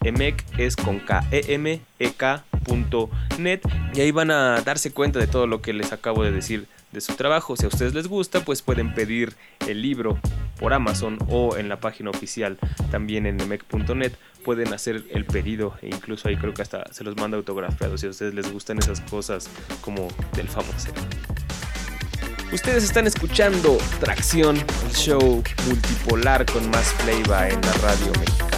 Emek 0.02 0.44
es 0.58 0.74
con 0.74 0.98
K, 0.98 1.24
E 1.30 1.54
M 1.54 1.80
E 2.00 2.10
K.net 2.10 3.60
y 3.94 4.00
ahí 4.00 4.10
van 4.10 4.32
a 4.32 4.60
darse 4.62 4.90
cuenta 4.90 5.20
de 5.20 5.28
todo 5.28 5.46
lo 5.46 5.62
que 5.62 5.72
les 5.72 5.92
acabo 5.92 6.24
de 6.24 6.32
decir 6.32 6.66
de 6.90 7.00
su 7.00 7.14
trabajo. 7.14 7.56
Si 7.56 7.64
a 7.64 7.68
ustedes 7.68 7.94
les 7.94 8.08
gusta, 8.08 8.44
pues 8.44 8.62
pueden 8.62 8.92
pedir 8.92 9.36
el 9.68 9.82
libro 9.82 10.18
por 10.58 10.72
Amazon 10.72 11.18
o 11.28 11.56
en 11.56 11.68
la 11.68 11.80
página 11.80 12.10
oficial 12.10 12.58
también 12.90 13.26
en 13.26 13.40
emec.net 13.40 14.12
pueden 14.44 14.72
hacer 14.72 15.04
el 15.10 15.24
pedido 15.24 15.74
e 15.82 15.88
incluso 15.88 16.28
ahí 16.28 16.36
creo 16.36 16.54
que 16.54 16.62
hasta 16.62 16.92
se 16.92 17.04
los 17.04 17.16
manda 17.16 17.36
autografiados 17.36 18.00
si 18.00 18.06
a 18.06 18.10
ustedes 18.10 18.34
les 18.34 18.52
gustan 18.52 18.78
esas 18.78 19.00
cosas 19.00 19.50
como 19.80 20.08
del 20.34 20.48
famoso. 20.48 20.90
Ustedes 22.52 22.84
están 22.84 23.06
escuchando 23.06 23.76
Tracción, 23.98 24.56
el 24.56 24.94
show 24.94 25.42
multipolar 25.66 26.46
con 26.46 26.70
más 26.70 26.92
flavor 26.94 27.48
en 27.50 27.60
la 27.60 27.72
radio 27.82 28.12
mexicana. 28.20 28.55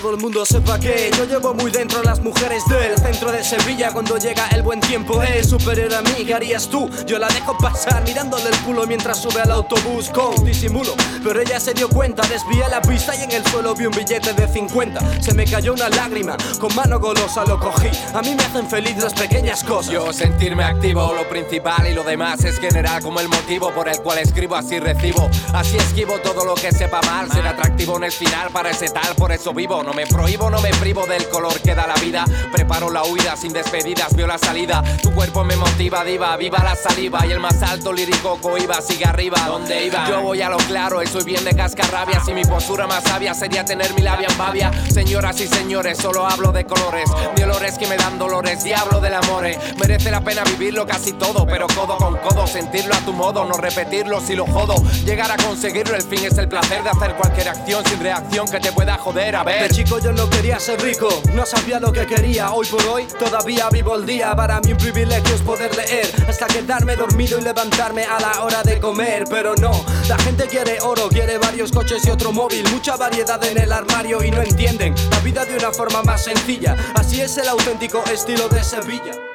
Todo 0.00 0.12
el 0.12 0.20
mundo 0.20 0.46
sepa 0.46 0.78
que 0.78 1.10
yo 1.16 1.24
llevo 1.26 1.52
muy 1.52 1.70
dentro 1.70 2.02
las 2.02 2.20
mujeres 2.20 2.64
del 2.68 2.96
centro 2.96 3.30
de 3.30 3.44
Sevilla. 3.44 3.92
Cuando 3.92 4.16
llega 4.16 4.48
el 4.48 4.62
buen 4.62 4.80
tiempo 4.80 5.22
es 5.22 5.50
superior 5.50 5.92
a 5.94 6.00
mí, 6.00 6.24
¿qué 6.26 6.34
harías 6.34 6.68
tú? 6.68 6.88
Yo 7.06 7.18
la 7.18 7.28
dejo 7.28 7.56
pasar 7.58 8.02
mirándole 8.04 8.48
el 8.48 8.56
culo 8.60 8.86
mientras 8.86 9.20
sube 9.20 9.40
al 9.40 9.50
autobús 9.50 10.08
con 10.10 10.42
disimulo. 10.44 10.94
Pero 11.22 11.40
ella 11.40 11.60
se 11.60 11.74
dio 11.74 11.88
cuenta, 11.88 12.26
desvié 12.28 12.64
la 12.70 12.80
pista 12.80 13.14
y 13.14 13.24
en 13.24 13.32
el 13.32 13.44
suelo 13.46 13.74
vi 13.74 13.86
un 13.86 13.92
billete 13.92 14.32
de 14.32 14.48
50 14.48 15.22
Se 15.22 15.34
me 15.34 15.44
cayó 15.44 15.74
una 15.74 15.88
lágrima, 15.90 16.36
con 16.58 16.74
mano 16.74 16.98
golosa 16.98 17.44
lo 17.44 17.58
cogí. 17.58 17.88
A 18.14 18.22
mí 18.22 18.34
me 18.34 18.42
hacen 18.42 18.68
feliz 18.68 18.96
las 18.96 19.12
pequeñas 19.12 19.62
cosas. 19.64 19.92
Yo 19.92 20.12
sentirme 20.12 20.64
activo, 20.64 21.12
lo 21.14 21.28
principal 21.28 21.86
y 21.86 21.92
lo 21.92 22.04
demás 22.04 22.42
es 22.44 22.58
general 22.58 23.02
como 23.02 23.20
el 23.20 23.28
motivo 23.28 23.70
por 23.74 23.88
el 23.88 24.00
cual 24.00 24.18
escribo 24.18 24.56
así 24.56 24.78
recibo. 24.78 25.28
Así 25.52 25.76
esquivo 25.76 26.18
todo 26.20 26.44
lo 26.44 26.54
que 26.54 26.72
sepa 26.72 27.00
mal, 27.02 27.30
ser 27.30 27.46
atractivo 27.46 27.98
en 27.98 28.04
el 28.04 28.12
final 28.12 28.50
para 28.50 28.70
ese 28.70 28.88
tal, 28.88 29.14
por 29.16 29.32
eso 29.32 29.52
vivo 29.52 29.82
no 29.82 29.89
me 29.92 30.06
prohíbo, 30.06 30.50
no 30.50 30.60
me 30.60 30.70
privo 30.70 31.06
del 31.06 31.28
color 31.28 31.60
que 31.60 31.74
da 31.74 31.86
la 31.86 31.94
vida. 31.94 32.24
Preparo 32.52 32.90
la 32.90 33.04
huida 33.04 33.36
sin 33.36 33.52
despedidas, 33.52 34.14
veo 34.14 34.26
la 34.26 34.38
salida. 34.38 34.82
Tu 35.02 35.12
cuerpo 35.12 35.44
me 35.44 35.56
motiva, 35.56 36.04
diva, 36.04 36.36
viva 36.36 36.62
la 36.62 36.74
saliva. 36.76 37.26
Y 37.26 37.32
el 37.32 37.40
más 37.40 37.62
alto 37.62 37.92
lírico 37.92 38.38
coiba, 38.40 38.80
sigue 38.80 39.04
arriba. 39.04 39.38
¿Dónde 39.46 39.86
iba? 39.86 40.08
Yo 40.08 40.22
voy 40.22 40.42
a 40.42 40.48
lo 40.48 40.58
claro, 40.58 41.00
estoy 41.00 41.24
bien 41.24 41.44
de 41.44 41.54
cascarrabias. 41.54 42.26
Y 42.28 42.32
mi 42.32 42.44
postura 42.44 42.86
más 42.86 43.04
sabia 43.04 43.34
sería 43.34 43.64
tener 43.64 43.92
mi 43.94 44.02
labia 44.02 44.28
en 44.28 44.38
babia. 44.38 44.70
Señoras 44.92 45.40
y 45.40 45.46
señores, 45.46 45.98
solo 45.98 46.26
hablo 46.26 46.52
de 46.52 46.64
colores, 46.64 47.08
de 47.36 47.44
olores 47.44 47.78
que 47.78 47.86
me 47.86 47.96
dan 47.96 48.18
dolores. 48.18 48.62
Diablo 48.64 49.00
del 49.00 49.14
amor, 49.14 49.44
merece 49.78 50.10
la 50.10 50.20
pena 50.20 50.42
vivirlo 50.44 50.86
casi 50.86 51.12
todo, 51.12 51.46
pero 51.46 51.66
codo 51.68 51.96
con 51.96 52.16
codo, 52.18 52.46
sentirlo 52.46 52.94
a 52.94 52.98
tu 52.98 53.12
modo, 53.12 53.44
no 53.44 53.54
repetirlo 53.54 54.20
si 54.20 54.34
lo 54.34 54.46
jodo. 54.46 54.74
Llegar 55.04 55.30
a 55.30 55.36
conseguirlo, 55.36 55.96
el 55.96 56.02
fin 56.02 56.24
es 56.24 56.36
el 56.38 56.48
placer 56.48 56.82
de 56.82 56.90
hacer 56.90 57.14
cualquier 57.14 57.48
acción 57.48 57.84
sin 57.86 58.00
reacción 58.00 58.46
que 58.48 58.60
te 58.60 58.72
pueda 58.72 58.98
joder. 58.98 59.36
A 59.36 59.44
ver 59.44 59.72
yo 59.84 60.12
no 60.12 60.28
quería 60.28 60.60
ser 60.60 60.80
rico, 60.82 61.08
no 61.34 61.46
sabía 61.46 61.80
lo 61.80 61.92
que 61.92 62.06
quería. 62.06 62.52
Hoy 62.52 62.66
por 62.66 62.84
hoy 62.86 63.06
todavía 63.18 63.68
vivo 63.70 63.96
el 63.96 64.04
día. 64.04 64.34
Para 64.36 64.60
mí 64.60 64.72
un 64.72 64.78
privilegio 64.78 65.34
es 65.34 65.42
poder 65.42 65.74
leer 65.74 66.06
hasta 66.28 66.46
quedarme 66.46 66.96
dormido 66.96 67.38
y 67.38 67.42
levantarme 67.42 68.04
a 68.04 68.20
la 68.20 68.42
hora 68.42 68.62
de 68.62 68.78
comer. 68.78 69.24
Pero 69.28 69.54
no, 69.56 69.72
la 70.08 70.18
gente 70.18 70.46
quiere 70.46 70.80
oro, 70.80 71.08
quiere 71.08 71.38
varios 71.38 71.72
coches 71.72 72.04
y 72.04 72.10
otro 72.10 72.32
móvil. 72.32 72.64
Mucha 72.70 72.96
variedad 72.96 73.42
en 73.44 73.58
el 73.58 73.72
armario 73.72 74.22
y 74.22 74.30
no 74.30 74.42
entienden 74.42 74.94
la 75.10 75.18
vida 75.20 75.44
de 75.44 75.56
una 75.56 75.72
forma 75.72 76.02
más 76.02 76.24
sencilla. 76.24 76.76
Así 76.94 77.20
es 77.20 77.36
el 77.38 77.48
auténtico 77.48 78.04
estilo 78.12 78.48
de 78.48 78.62
Sevilla. 78.62 79.29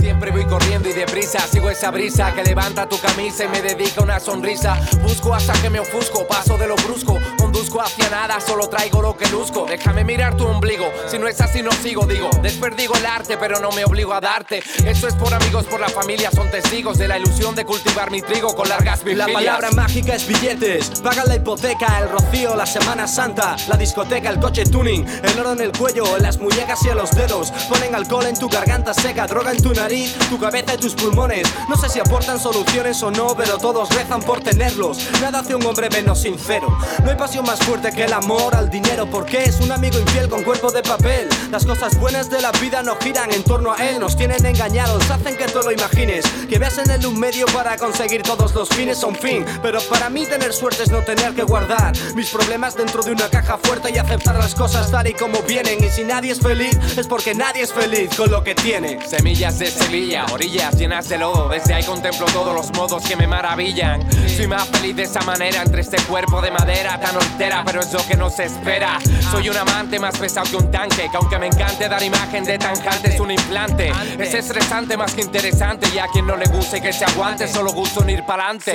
Siempre 0.00 0.30
voy 0.30 0.44
corriendo 0.44 0.88
y 0.88 0.92
deprisa, 0.92 1.40
sigo 1.40 1.70
esa 1.70 1.90
brisa 1.90 2.32
que 2.32 2.42
levanta 2.44 2.88
tu 2.88 2.98
camisa 3.00 3.44
y 3.44 3.48
me 3.48 3.60
dedica 3.60 4.00
una 4.02 4.20
sonrisa. 4.20 4.80
Busco 5.02 5.34
hasta 5.34 5.52
que 5.60 5.70
me 5.70 5.80
ofusco, 5.80 6.26
paso 6.26 6.56
de 6.56 6.66
lo 6.68 6.76
brusco, 6.76 7.18
conduzco 7.36 7.80
hacia 7.82 8.08
nada, 8.08 8.40
solo 8.40 8.68
traigo 8.68 9.02
lo 9.02 9.16
que 9.16 9.26
luzco. 9.28 9.66
Déjame 9.68 10.04
mirar 10.04 10.36
tu 10.36 10.46
ombligo, 10.46 10.90
si 11.08 11.18
no 11.18 11.26
es 11.26 11.40
así 11.40 11.62
no 11.62 11.72
sigo, 11.72 12.06
digo. 12.06 12.30
Desperdigo 12.42 12.94
el 12.94 13.06
arte, 13.06 13.36
pero 13.38 13.58
no 13.60 13.70
me 13.72 13.84
obligo 13.84 14.14
a 14.14 14.20
darte. 14.20 14.62
Esto 14.86 15.08
es 15.08 15.14
por 15.14 15.34
amigos, 15.34 15.66
por 15.66 15.80
la 15.80 15.88
familia, 15.88 16.30
son 16.30 16.48
testigos 16.50 16.96
de 16.96 17.08
la 17.08 17.18
ilusión 17.18 17.54
de 17.56 17.64
cultivar 17.64 18.10
mi 18.10 18.22
trigo 18.22 18.54
con 18.54 18.68
largas 18.68 19.00
La 19.00 19.04
vigilias. 19.04 19.30
palabra 19.32 19.70
mágica 19.72 20.14
es 20.14 20.26
billetes. 20.26 21.00
Paga 21.02 21.24
la 21.24 21.36
hipoteca, 21.36 21.98
el 21.98 22.08
rocío, 22.08 22.54
la 22.54 22.66
Semana 22.66 23.08
Santa, 23.08 23.56
la 23.68 23.76
discoteca, 23.76 24.30
el 24.30 24.38
coche 24.38 24.64
tuning, 24.64 25.04
el 25.22 25.38
oro 25.40 25.52
en 25.52 25.60
el 25.60 25.72
cuello, 25.72 26.18
las 26.18 26.38
muñecas 26.38 26.84
y 26.84 26.88
en 26.88 26.96
los 26.96 27.10
dedos. 27.12 27.50
Ponen 27.68 27.94
alcohol 27.94 28.26
en 28.26 28.38
tu 28.38 28.48
garganta 28.48 28.94
seca, 28.94 29.26
droga 29.26 29.50
en 29.50 29.62
tu 29.62 29.72
nariz, 29.74 29.87
tu 30.28 30.38
cabeza 30.38 30.74
y 30.74 30.76
tus 30.76 30.94
pulmones. 30.94 31.48
No 31.68 31.76
sé 31.76 31.88
si 31.88 31.98
aportan 31.98 32.38
soluciones 32.38 33.02
o 33.02 33.10
no, 33.10 33.34
pero 33.34 33.56
todos 33.56 33.88
rezan 33.94 34.20
por 34.20 34.40
tenerlos. 34.40 34.98
Nada 35.22 35.40
hace 35.40 35.54
un 35.54 35.64
hombre 35.64 35.88
menos 35.88 36.20
sincero. 36.20 36.76
No 37.02 37.10
hay 37.10 37.16
pasión 37.16 37.46
más 37.46 37.58
fuerte 37.60 37.90
que 37.92 38.04
el 38.04 38.12
amor 38.12 38.54
al 38.54 38.68
dinero, 38.68 39.08
porque 39.10 39.44
es 39.44 39.60
un 39.60 39.72
amigo 39.72 39.98
infiel 39.98 40.28
con 40.28 40.44
cuerpo 40.44 40.70
de 40.70 40.82
papel. 40.82 41.28
Las 41.50 41.64
cosas 41.64 41.98
buenas 41.98 42.28
de 42.28 42.42
la 42.42 42.52
vida 42.52 42.82
no 42.82 42.96
giran 42.96 43.32
en 43.32 43.42
torno 43.44 43.72
a 43.72 43.76
él, 43.88 43.98
nos 43.98 44.16
tienen 44.16 44.44
engañados, 44.44 45.10
hacen 45.10 45.36
que 45.36 45.46
tú 45.46 45.60
lo 45.64 45.72
imagines. 45.72 46.26
Que 46.50 46.58
veas 46.58 46.76
en 46.78 46.90
él 46.90 47.06
un 47.06 47.18
medio 47.18 47.46
para 47.46 47.78
conseguir 47.78 48.22
todos 48.22 48.54
los 48.54 48.68
fines 48.68 49.02
un 49.02 49.16
fin. 49.16 49.44
Pero 49.62 49.80
para 49.82 50.10
mí 50.10 50.26
tener 50.26 50.52
suerte 50.52 50.82
es 50.82 50.90
no 50.90 51.00
tener 51.00 51.34
que 51.34 51.44
guardar 51.44 51.92
mis 52.14 52.28
problemas 52.28 52.76
dentro 52.76 53.02
de 53.02 53.12
una 53.12 53.30
caja 53.30 53.56
fuerte 53.56 53.90
y 53.90 53.96
aceptar 53.96 54.36
las 54.36 54.54
cosas 54.54 54.90
tal 54.90 55.06
y 55.06 55.14
como 55.14 55.40
vienen. 55.42 55.82
Y 55.82 55.88
si 55.88 56.04
nadie 56.04 56.32
es 56.32 56.40
feliz, 56.40 56.76
es 56.96 57.06
porque 57.06 57.34
nadie 57.34 57.62
es 57.62 57.72
feliz 57.72 58.10
con 58.14 58.30
lo 58.30 58.44
que 58.44 58.54
tiene. 58.54 58.98
Semillas 59.08 59.58
de 59.58 59.77
Sevilla, 59.78 60.26
orillas 60.32 60.76
llenas 60.76 61.08
de 61.08 61.18
lodo. 61.18 61.48
Desde 61.48 61.74
ahí 61.74 61.84
contemplo 61.84 62.26
todos 62.26 62.54
los 62.54 62.72
modos 62.72 63.02
que 63.06 63.16
me 63.16 63.26
maravillan. 63.26 64.00
Soy 64.28 64.46
más 64.46 64.68
feliz 64.68 64.96
de 64.96 65.04
esa 65.04 65.20
manera 65.22 65.62
entre 65.62 65.82
este 65.82 65.96
cuerpo 66.02 66.40
de 66.42 66.50
madera 66.50 67.00
tan 67.00 67.16
hortera, 67.16 67.62
pero 67.64 67.80
es 67.80 67.92
lo 67.92 68.04
que 68.06 68.16
nos 68.16 68.38
espera. 68.38 68.98
Soy 69.30 69.48
un 69.48 69.56
amante 69.56 69.98
más 69.98 70.18
pesado 70.18 70.50
que 70.50 70.56
un 70.56 70.70
tanque, 70.70 71.08
que 71.10 71.16
aunque 71.16 71.38
me 71.38 71.46
encante 71.46 71.88
dar 71.88 72.02
imagen 72.02 72.44
de 72.44 72.58
tanjante 72.58 73.14
es 73.14 73.20
un 73.20 73.30
implante. 73.30 73.92
Es 74.18 74.34
estresante 74.34 74.96
más 74.96 75.14
que 75.14 75.22
interesante 75.22 75.88
y 75.94 75.98
a 75.98 76.08
quien 76.08 76.26
no 76.26 76.36
le 76.36 76.46
guste 76.46 76.80
que 76.80 76.92
se 76.92 77.04
aguante, 77.04 77.46
solo 77.46 77.72
gusto 77.72 78.02
en 78.02 78.10
ir 78.10 78.24
para 78.24 78.44
adelante. 78.44 78.74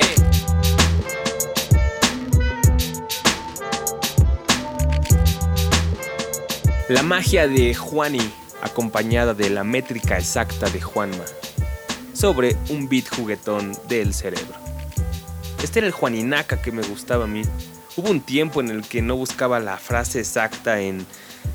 La 6.89 7.01
magia 7.01 7.47
de 7.47 7.73
Juani, 7.73 8.29
acompañada 8.63 9.33
de 9.33 9.49
la 9.49 9.63
métrica 9.63 10.17
exacta 10.17 10.69
de 10.69 10.81
Juanma, 10.81 11.25
sobre 12.13 12.55
un 12.69 12.87
beat 12.87 13.09
juguetón 13.09 13.77
del 13.89 14.13
cerebro. 14.13 14.55
Este 15.61 15.79
era 15.79 15.87
el 15.87 15.93
Juaninaca 15.93 16.61
que 16.61 16.71
me 16.71 16.81
gustaba 16.83 17.25
a 17.25 17.27
mí. 17.27 17.43
Hubo 17.95 18.09
un 18.09 18.21
tiempo 18.21 18.61
en 18.61 18.69
el 18.69 18.87
que 18.87 19.01
no 19.01 19.15
buscaba 19.15 19.59
la 19.59 19.77
frase 19.77 20.19
exacta 20.19 20.79
en 20.79 21.05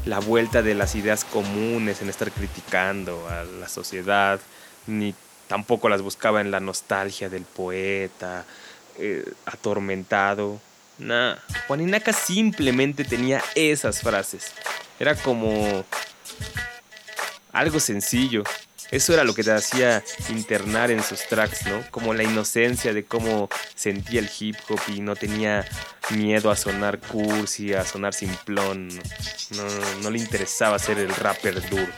la 0.05 0.18
vuelta 0.18 0.62
de 0.62 0.75
las 0.75 0.94
ideas 0.94 1.25
comunes, 1.25 2.03
en 2.03 2.09
estar 2.09 2.31
criticando 2.31 3.27
a 3.29 3.44
la 3.44 3.68
sociedad, 3.68 4.38
ni 4.87 5.14
tampoco 5.47 5.88
las 5.88 6.03
buscaba 6.03 6.40
en 6.40 6.51
la 6.51 6.61
nostalgia 6.61 7.29
del 7.29 7.42
poeta, 7.42 8.44
eh, 8.99 9.25
atormentado. 9.47 10.61
Nah, 10.99 11.37
Juaninaca 11.66 12.12
simplemente 12.12 13.05
tenía 13.05 13.42
esas 13.55 14.01
frases. 14.03 14.53
Era 14.99 15.14
como 15.14 15.85
algo 17.59 17.81
sencillo. 17.81 18.44
Eso 18.90 19.12
era 19.12 19.23
lo 19.23 19.35
que 19.35 19.44
te 19.44 19.53
hacía 19.53 20.03
internar 20.31 20.90
en 20.90 21.03
sus 21.03 21.27
tracks, 21.27 21.66
¿no? 21.66 21.83
Como 21.90 22.14
la 22.14 22.23
inocencia 22.23 22.94
de 22.94 23.05
cómo 23.05 23.51
sentía 23.75 24.21
el 24.21 24.31
hip 24.38 24.57
hop 24.68 24.81
y 24.88 25.01
no 25.01 25.14
tenía 25.14 25.66
miedo 26.11 26.51
a 26.51 26.57
sonar 26.57 26.99
cursi, 26.99 27.75
a 27.75 27.85
sonar 27.85 28.14
simplón. 28.14 28.88
No, 28.88 29.64
no, 29.64 30.01
no 30.03 30.11
le 30.11 30.18
interesaba 30.18 30.79
ser 30.79 30.99
el 30.99 31.14
rapper 31.14 31.68
duro. 31.68 31.92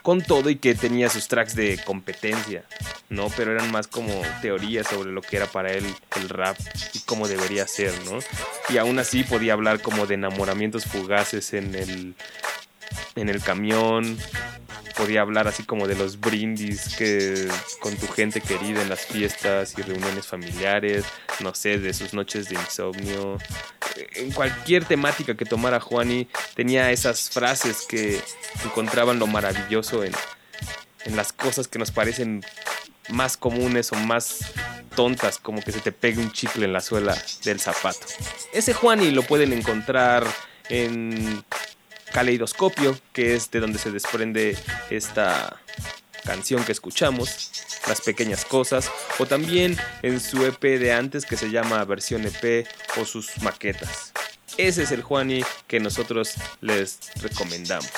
Con 0.00 0.22
todo 0.22 0.48
y 0.48 0.56
que 0.56 0.74
tenía 0.74 1.10
sus 1.10 1.28
tracks 1.28 1.54
de 1.54 1.78
competencia, 1.84 2.64
¿no? 3.10 3.28
Pero 3.36 3.52
eran 3.52 3.70
más 3.70 3.86
como 3.86 4.22
teorías 4.40 4.86
sobre 4.86 5.12
lo 5.12 5.20
que 5.20 5.36
era 5.36 5.46
para 5.46 5.70
él 5.72 5.84
el 6.16 6.28
rap 6.30 6.56
y 6.94 7.00
cómo 7.00 7.28
debería 7.28 7.68
ser, 7.68 7.92
¿no? 8.06 8.20
Y 8.70 8.78
aún 8.78 8.98
así 8.98 9.22
podía 9.22 9.52
hablar 9.52 9.82
como 9.82 10.06
de 10.06 10.14
enamoramientos 10.14 10.86
fugaces 10.86 11.52
en 11.52 11.74
el, 11.74 12.14
en 13.16 13.28
el 13.28 13.42
camión. 13.42 14.18
Podía 14.96 15.22
hablar 15.22 15.48
así 15.48 15.62
como 15.62 15.86
de 15.86 15.94
los 15.94 16.20
brindis 16.20 16.94
que 16.96 17.48
con 17.80 17.96
tu 17.96 18.06
gente 18.08 18.40
querida 18.40 18.82
en 18.82 18.88
las 18.88 19.06
fiestas 19.06 19.74
y 19.78 19.82
reuniones 19.82 20.26
familiares, 20.26 21.04
no 21.40 21.54
sé, 21.54 21.78
de 21.78 21.94
sus 21.94 22.12
noches 22.12 22.48
de 22.48 22.56
insomnio. 22.56 23.38
En 24.14 24.32
cualquier 24.32 24.84
temática 24.84 25.34
que 25.34 25.44
tomara 25.44 25.80
Juani 25.80 26.28
tenía 26.54 26.90
esas 26.90 27.30
frases 27.30 27.86
que 27.88 28.20
encontraban 28.64 29.18
lo 29.18 29.26
maravilloso 29.26 30.04
en, 30.04 30.12
en 31.04 31.16
las 31.16 31.32
cosas 31.32 31.68
que 31.68 31.78
nos 31.78 31.90
parecen 31.90 32.44
más 33.08 33.36
comunes 33.36 33.92
o 33.92 33.96
más 33.96 34.52
tontas, 34.94 35.38
como 35.38 35.62
que 35.62 35.72
se 35.72 35.80
te 35.80 35.92
pegue 35.92 36.20
un 36.20 36.32
chicle 36.32 36.64
en 36.64 36.72
la 36.72 36.80
suela 36.80 37.16
del 37.44 37.60
zapato. 37.60 38.06
Ese 38.52 38.74
Juani 38.74 39.10
lo 39.10 39.22
pueden 39.22 39.52
encontrar 39.52 40.26
en 40.68 41.44
Caleidoscopio, 42.12 42.98
que 43.12 43.34
es 43.34 43.50
de 43.50 43.60
donde 43.60 43.78
se 43.78 43.90
desprende 43.90 44.56
esta 44.90 45.60
canción 46.24 46.64
que 46.64 46.72
escuchamos, 46.72 47.50
Las 47.88 48.00
Pequeñas 48.00 48.44
Cosas, 48.44 48.90
o 49.18 49.26
también 49.26 49.76
en 50.02 50.20
su 50.20 50.44
EP 50.44 50.60
de 50.60 50.92
antes 50.92 51.26
que 51.26 51.36
se 51.36 51.50
llama 51.50 51.84
Versión 51.84 52.24
EP 52.26 52.66
o 52.96 53.04
sus 53.04 53.40
maquetas. 53.42 54.12
Ese 54.58 54.82
es 54.82 54.92
el 54.92 55.02
Juani 55.02 55.42
que 55.66 55.80
nosotros 55.80 56.34
les 56.60 56.98
recomendamos. 57.22 57.90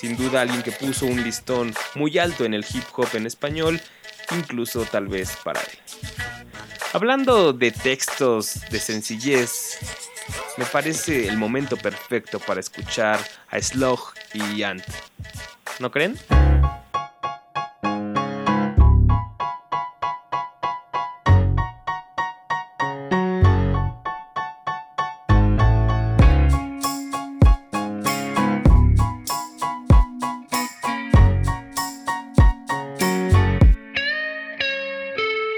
Sin 0.00 0.16
duda 0.16 0.42
alguien 0.42 0.62
que 0.62 0.72
puso 0.72 1.06
un 1.06 1.22
listón 1.22 1.74
muy 1.94 2.18
alto 2.18 2.44
en 2.44 2.54
el 2.54 2.64
hip 2.72 2.84
hop 2.94 3.08
en 3.14 3.26
español, 3.26 3.80
incluso 4.32 4.84
tal 4.84 5.08
vez 5.08 5.30
para 5.42 5.60
él. 5.60 5.78
Hablando 6.92 7.52
de 7.52 7.70
textos 7.70 8.60
de 8.70 8.80
sencillez, 8.80 9.78
me 10.56 10.64
parece 10.64 11.28
el 11.28 11.36
momento 11.36 11.76
perfecto 11.76 12.38
para 12.38 12.60
escuchar 12.60 13.20
a 13.50 13.60
Slog 13.60 14.14
y 14.34 14.62
Ant. 14.62 14.84
¿No 15.78 15.90
creen? 15.90 16.18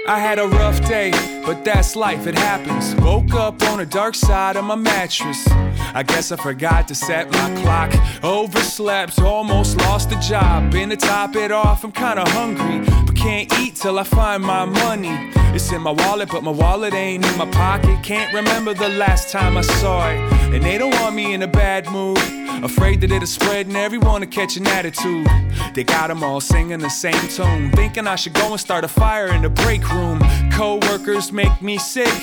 I 0.05 0.19
had 0.19 0.37
a 0.37 0.47
rough 0.47 0.79
day, 0.81 1.11
but 1.45 1.63
that's 1.63 1.95
life, 1.95 2.27
it 2.27 2.37
happens. 2.37 2.95
Woke 3.01 3.33
up 3.33 3.61
on 3.63 3.77
the 3.79 3.85
dark 3.85 4.15
side 4.15 4.55
of 4.55 4.65
my 4.65 4.75
mattress. 4.75 5.47
I 5.93 6.03
guess 6.03 6.31
I 6.31 6.37
forgot 6.37 6.87
to 6.87 6.95
set 6.95 7.31
my 7.31 7.61
clock. 7.61 7.93
Overslept, 8.23 9.19
almost 9.21 9.77
lost 9.77 10.09
the 10.09 10.15
job. 10.17 10.71
Been 10.71 10.89
to 10.89 10.97
top 10.97 11.35
it 11.35 11.51
off, 11.51 11.83
I'm 11.83 11.91
kinda 11.91 12.23
hungry, 12.29 12.79
but 13.05 13.15
can't 13.15 13.51
eat 13.59 13.75
till 13.75 13.99
I 13.99 14.03
find 14.03 14.43
my 14.43 14.65
money. 14.65 15.31
It's 15.55 15.71
in 15.71 15.81
my 15.81 15.91
wallet, 15.91 16.29
but 16.31 16.43
my 16.43 16.51
wallet 16.51 16.93
ain't 16.93 17.25
in 17.25 17.37
my 17.37 17.49
pocket. 17.51 18.01
Can't 18.01 18.33
remember 18.33 18.73
the 18.73 18.89
last 18.89 19.31
time 19.31 19.55
I 19.55 19.61
saw 19.61 20.09
it. 20.09 20.42
And 20.53 20.63
they 20.63 20.77
don't 20.77 20.93
want 21.01 21.15
me 21.15 21.33
in 21.33 21.41
a 21.41 21.47
bad 21.47 21.89
mood. 21.89 22.19
Afraid 22.63 23.01
that 23.01 23.11
it'll 23.11 23.25
spread 23.25 23.65
and 23.65 23.75
everyone 23.75 24.21
will 24.21 24.27
catch 24.27 24.55
an 24.55 24.67
attitude. 24.67 25.27
They 25.73 25.83
got 25.83 26.11
'em 26.11 26.23
all 26.23 26.39
singing 26.39 26.79
the 26.79 26.89
same 26.89 27.27
tune. 27.27 27.71
Thinking 27.71 28.07
I 28.07 28.15
should 28.15 28.33
go 28.33 28.51
and 28.51 28.59
start 28.59 28.83
a 28.85 28.87
fire 28.87 29.27
in 29.27 29.41
the 29.41 29.49
break 29.49 29.91
room. 29.91 30.19
Co 30.51 30.75
workers 30.89 31.31
make 31.31 31.61
me 31.61 31.77
sick. 31.77 32.13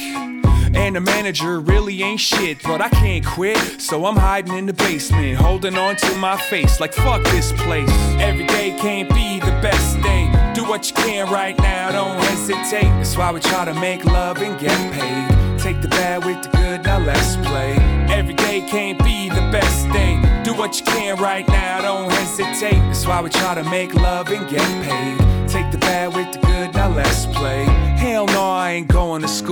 And 0.73 0.95
the 0.95 1.01
manager 1.01 1.59
really 1.59 2.01
ain't 2.03 2.21
shit, 2.21 2.63
but 2.63 2.81
I 2.81 2.89
can't 2.89 3.27
quit. 3.27 3.59
So 3.81 4.07
I'm 4.07 4.17
hiding 4.17 4.57
in 4.57 4.67
the 4.67 4.73
basement, 4.73 5.37
holding 5.37 5.77
on 5.77 5.97
to 5.97 6.15
my 6.17 6.37
face 6.37 6.79
like 6.79 6.95
fuck 6.95 7.25
this 7.25 7.53
place. 7.53 7.91
Every 8.21 8.47
day 8.47 8.77
can't 8.79 9.09
be 9.13 9.41
the 9.41 9.53
best 9.61 10.01
day. 10.01 10.31
Do 10.55 10.63
what 10.65 10.89
you 10.89 10.95
can 10.95 11.29
right 11.29 11.59
now, 11.59 11.91
don't 11.91 12.17
hesitate. 12.23 12.91
That's 12.99 13.17
why 13.17 13.33
we 13.33 13.41
try 13.41 13.65
to 13.65 13.75
make 13.75 14.05
love 14.05 14.41
and 14.41 14.59
get 14.61 14.79
paid. 14.93 15.59
Take 15.59 15.83
the 15.83 15.89
bad 15.89 16.25
with 16.25 16.41
the 16.45 16.49
good, 16.57 16.85
now 16.85 16.99
let's 16.99 17.35
play. 17.49 18.00
Every 18.11 18.35
day 18.35 18.61
can't 18.61 18.99
be 19.05 19.29
the 19.29 19.47
best 19.53 19.89
day. 19.93 20.21
Do 20.45 20.55
what 20.55 20.79
you 20.79 20.85
can 20.87 21.17
right 21.17 21.47
now, 21.49 21.81
don't 21.81 22.11
hesitate. 22.11 22.81
That's 22.89 23.07
why 23.07 23.21
we 23.23 23.31
try 23.31 23.55
to 23.55 23.65
make 23.65 23.95
love 23.95 24.29
and 24.31 24.49
get 24.49 24.61
paid. 24.85 25.49
Take 25.49 25.71
the 25.73 25.79
bad 25.79 26.15
with 26.15 26.33
the 26.33 26.39
good, 26.47 26.75
now 26.75 26.89
let's 26.89 27.27
play. 27.27 27.65
Hell 27.65 28.27
no, 28.27 28.51
I 28.51 28.73
ain't 28.73 28.89
going 28.89 29.23
to 29.23 29.29
school. 29.29 29.51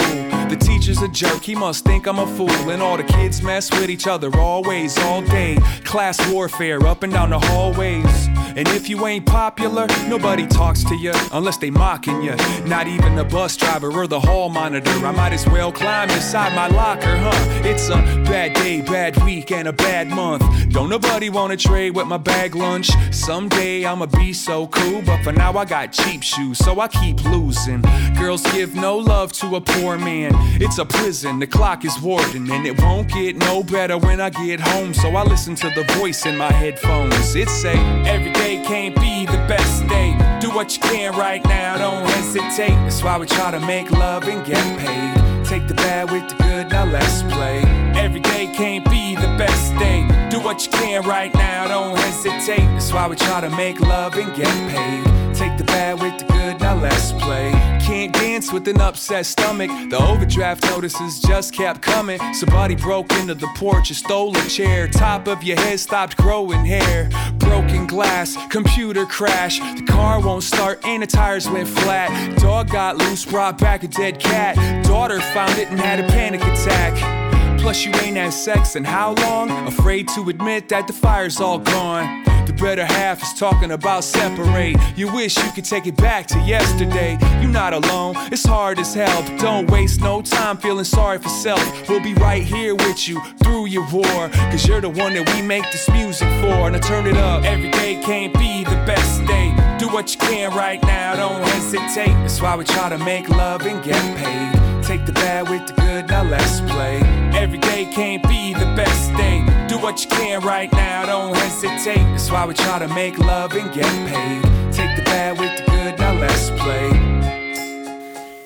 The 0.48 0.56
teacher's 0.58 1.02
a 1.02 1.08
jerk, 1.08 1.42
he 1.42 1.54
must 1.54 1.84
think 1.84 2.06
I'm 2.06 2.18
a 2.18 2.26
fool. 2.26 2.70
And 2.70 2.80
all 2.82 2.96
the 2.96 3.02
kids 3.04 3.42
mess 3.42 3.70
with 3.70 3.90
each 3.90 4.06
other 4.06 4.30
always, 4.38 4.96
all 4.98 5.22
day. 5.22 5.58
Class 5.84 6.18
warfare 6.30 6.86
up 6.86 7.02
and 7.02 7.12
down 7.12 7.30
the 7.30 7.38
hallways. 7.38 8.28
And 8.58 8.66
if 8.70 8.88
you 8.88 9.06
ain't 9.06 9.24
popular, 9.24 9.86
nobody 10.08 10.46
talks 10.46 10.82
to 10.84 10.96
you 10.96 11.12
unless 11.32 11.58
they 11.58 11.70
mocking 11.70 12.22
you. 12.22 12.34
Not 12.64 12.88
even 12.88 13.14
the 13.14 13.24
bus 13.24 13.56
driver 13.56 13.92
or 13.92 14.06
the 14.06 14.18
hall 14.18 14.48
monitor. 14.48 14.90
I 15.06 15.12
might 15.12 15.32
as 15.32 15.46
well 15.46 15.70
climb 15.70 16.10
inside 16.10 16.54
my 16.56 16.66
locker, 16.66 17.16
huh? 17.16 17.62
It's 17.64 17.88
a 17.88 17.96
bad 18.24 18.47
day, 18.48 18.80
bad 18.80 19.16
week, 19.24 19.52
and 19.52 19.68
a 19.68 19.72
bad 19.72 20.08
month. 20.08 20.42
Don't 20.70 20.88
nobody 20.88 21.30
wanna 21.30 21.56
trade 21.56 21.94
with 21.94 22.06
my 22.06 22.18
bag 22.18 22.54
lunch. 22.54 22.90
Someday 23.10 23.84
I'ma 23.84 24.06
be 24.06 24.32
so 24.32 24.66
cool, 24.68 25.02
but 25.02 25.22
for 25.22 25.32
now 25.32 25.52
I 25.56 25.64
got 25.64 25.92
cheap 25.92 26.22
shoes, 26.22 26.58
so 26.58 26.80
I 26.80 26.88
keep 26.88 27.22
losing. 27.24 27.82
Girls 28.18 28.42
give 28.52 28.74
no 28.74 28.96
love 28.96 29.32
to 29.34 29.56
a 29.56 29.60
poor 29.60 29.98
man. 29.98 30.32
It's 30.60 30.78
a 30.78 30.84
prison, 30.84 31.38
the 31.38 31.46
clock 31.46 31.84
is 31.84 32.00
warden, 32.00 32.50
and 32.50 32.66
it 32.66 32.80
won't 32.80 33.08
get 33.08 33.36
no 33.36 33.62
better 33.62 33.98
when 33.98 34.20
I 34.20 34.30
get 34.30 34.60
home. 34.60 34.94
So 34.94 35.08
I 35.10 35.22
listen 35.24 35.54
to 35.56 35.70
the 35.70 35.84
voice 35.94 36.26
in 36.26 36.36
my 36.36 36.52
headphones. 36.52 37.34
It 37.34 37.48
say 37.48 37.76
every 38.06 38.32
day 38.32 38.62
can't 38.64 38.94
be 38.96 39.26
the 39.26 39.38
best 39.48 39.86
day. 39.88 40.16
Do 40.40 40.50
what 40.50 40.76
you 40.76 40.82
can 40.82 41.16
right 41.16 41.44
now, 41.44 41.78
don't 41.78 42.06
hesitate. 42.10 42.76
That's 42.84 43.02
why 43.02 43.18
we 43.18 43.26
try 43.26 43.50
to 43.50 43.60
make 43.60 43.90
love 43.90 44.24
and 44.24 44.44
get 44.46 44.78
paid. 44.78 45.37
Take 45.48 45.66
the 45.66 45.72
bad 45.72 46.10
with 46.10 46.28
the 46.28 46.34
good, 46.42 46.68
now 46.68 46.84
let's 46.84 47.22
play. 47.22 47.62
Every 47.96 48.20
day 48.20 48.52
can't 48.54 48.84
be 48.90 49.14
the 49.14 49.34
best 49.38 49.74
day. 49.78 50.06
Do 50.28 50.40
what 50.40 50.66
you 50.66 50.70
can 50.70 51.02
right 51.04 51.32
now, 51.32 51.66
don't 51.68 51.96
hesitate. 51.96 52.66
That's 52.74 52.92
why 52.92 53.08
we 53.08 53.16
try 53.16 53.40
to 53.40 53.48
make 53.48 53.80
love 53.80 54.14
and 54.16 54.36
get 54.36 54.46
paid. 54.68 55.27
Take 55.38 55.56
the 55.56 55.62
bad 55.62 56.00
with 56.02 56.18
the 56.18 56.24
good, 56.24 56.58
now 56.58 56.74
let's 56.74 57.12
play. 57.12 57.52
Can't 57.80 58.12
dance 58.12 58.52
with 58.52 58.66
an 58.66 58.80
upset 58.80 59.24
stomach. 59.24 59.70
The 59.88 59.96
overdraft 59.96 60.64
notices 60.64 61.20
just 61.20 61.54
kept 61.54 61.80
coming. 61.80 62.18
Somebody 62.34 62.74
broke 62.74 63.12
into 63.12 63.36
the 63.36 63.46
porch 63.54 63.90
and 63.90 63.96
stole 63.96 64.36
a 64.36 64.48
chair. 64.48 64.88
Top 64.88 65.28
of 65.28 65.44
your 65.44 65.56
head 65.56 65.78
stopped 65.78 66.16
growing 66.16 66.64
hair. 66.64 67.08
Broken 67.38 67.86
glass, 67.86 68.36
computer 68.48 69.06
crash. 69.06 69.60
The 69.60 69.86
car 69.86 70.20
won't 70.20 70.42
start 70.42 70.84
and 70.84 71.04
the 71.04 71.06
tires 71.06 71.48
went 71.48 71.68
flat. 71.68 72.10
Dog 72.40 72.70
got 72.70 72.96
loose, 72.96 73.24
brought 73.24 73.58
back 73.58 73.84
a 73.84 73.88
dead 73.88 74.18
cat. 74.18 74.56
Daughter 74.84 75.20
found 75.20 75.56
it 75.56 75.68
and 75.68 75.78
had 75.78 76.00
a 76.00 76.08
panic 76.08 76.42
attack. 76.42 77.37
Plus, 77.68 77.84
you 77.84 77.92
ain't 77.96 78.16
had 78.16 78.32
sex 78.32 78.76
in 78.76 78.82
how 78.82 79.12
long? 79.16 79.50
Afraid 79.68 80.08
to 80.14 80.30
admit 80.30 80.70
that 80.70 80.86
the 80.86 80.92
fire's 80.94 81.38
all 81.38 81.58
gone. 81.58 82.24
The 82.46 82.54
better 82.54 82.86
half 82.86 83.22
is 83.22 83.38
talking 83.38 83.72
about 83.72 84.04
separate. 84.04 84.78
You 84.96 85.12
wish 85.12 85.36
you 85.36 85.52
could 85.52 85.66
take 85.66 85.86
it 85.86 85.94
back 85.98 86.26
to 86.28 86.38
yesterday. 86.38 87.18
You're 87.42 87.50
not 87.50 87.74
alone, 87.74 88.14
it's 88.32 88.46
hard 88.46 88.78
as 88.78 88.94
hell. 88.94 89.22
But 89.22 89.38
don't 89.38 89.70
waste 89.70 90.00
no 90.00 90.22
time 90.22 90.56
feeling 90.56 90.86
sorry 90.86 91.18
for 91.18 91.28
self. 91.28 91.60
We'll 91.90 92.02
be 92.02 92.14
right 92.14 92.42
here 92.42 92.74
with 92.74 93.06
you 93.06 93.20
through 93.42 93.66
your 93.66 93.86
war. 93.92 94.30
Cause 94.50 94.66
you're 94.66 94.80
the 94.80 94.88
one 94.88 95.12
that 95.12 95.30
we 95.34 95.42
make 95.42 95.64
this 95.64 95.90
music 95.90 96.28
for. 96.40 96.70
Now 96.70 96.78
turn 96.78 97.06
it 97.06 97.18
up. 97.18 97.44
Every 97.44 97.70
day 97.70 98.00
can't 98.02 98.32
be 98.32 98.64
the 98.64 98.80
best 98.86 99.26
day. 99.26 99.54
Do 99.78 99.88
what 99.88 100.14
you 100.14 100.20
can 100.20 100.56
right 100.56 100.82
now, 100.84 101.16
don't 101.16 101.46
hesitate. 101.48 102.14
That's 102.22 102.40
why 102.40 102.56
we 102.56 102.64
try 102.64 102.88
to 102.88 102.96
make 102.96 103.28
love 103.28 103.66
and 103.66 103.84
get 103.84 104.00
paid. 104.16 104.82
Take 104.88 105.04
the 105.04 105.12
bad 105.12 105.50
with 105.50 105.66
the 105.66 105.74
good, 105.74 106.08
now 106.08 106.22
let's 106.22 106.62
play. 106.62 107.02
Every 107.36 107.57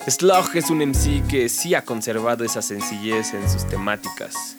Slug 0.07 0.55
es 0.55 0.69
un 0.69 0.79
MC 0.79 1.25
que 1.27 1.47
sí 1.49 1.75
ha 1.75 1.83
conservado 1.83 2.43
esa 2.43 2.61
sencillez 2.61 3.33
en 3.33 3.49
sus 3.49 3.65
temáticas. 3.67 4.57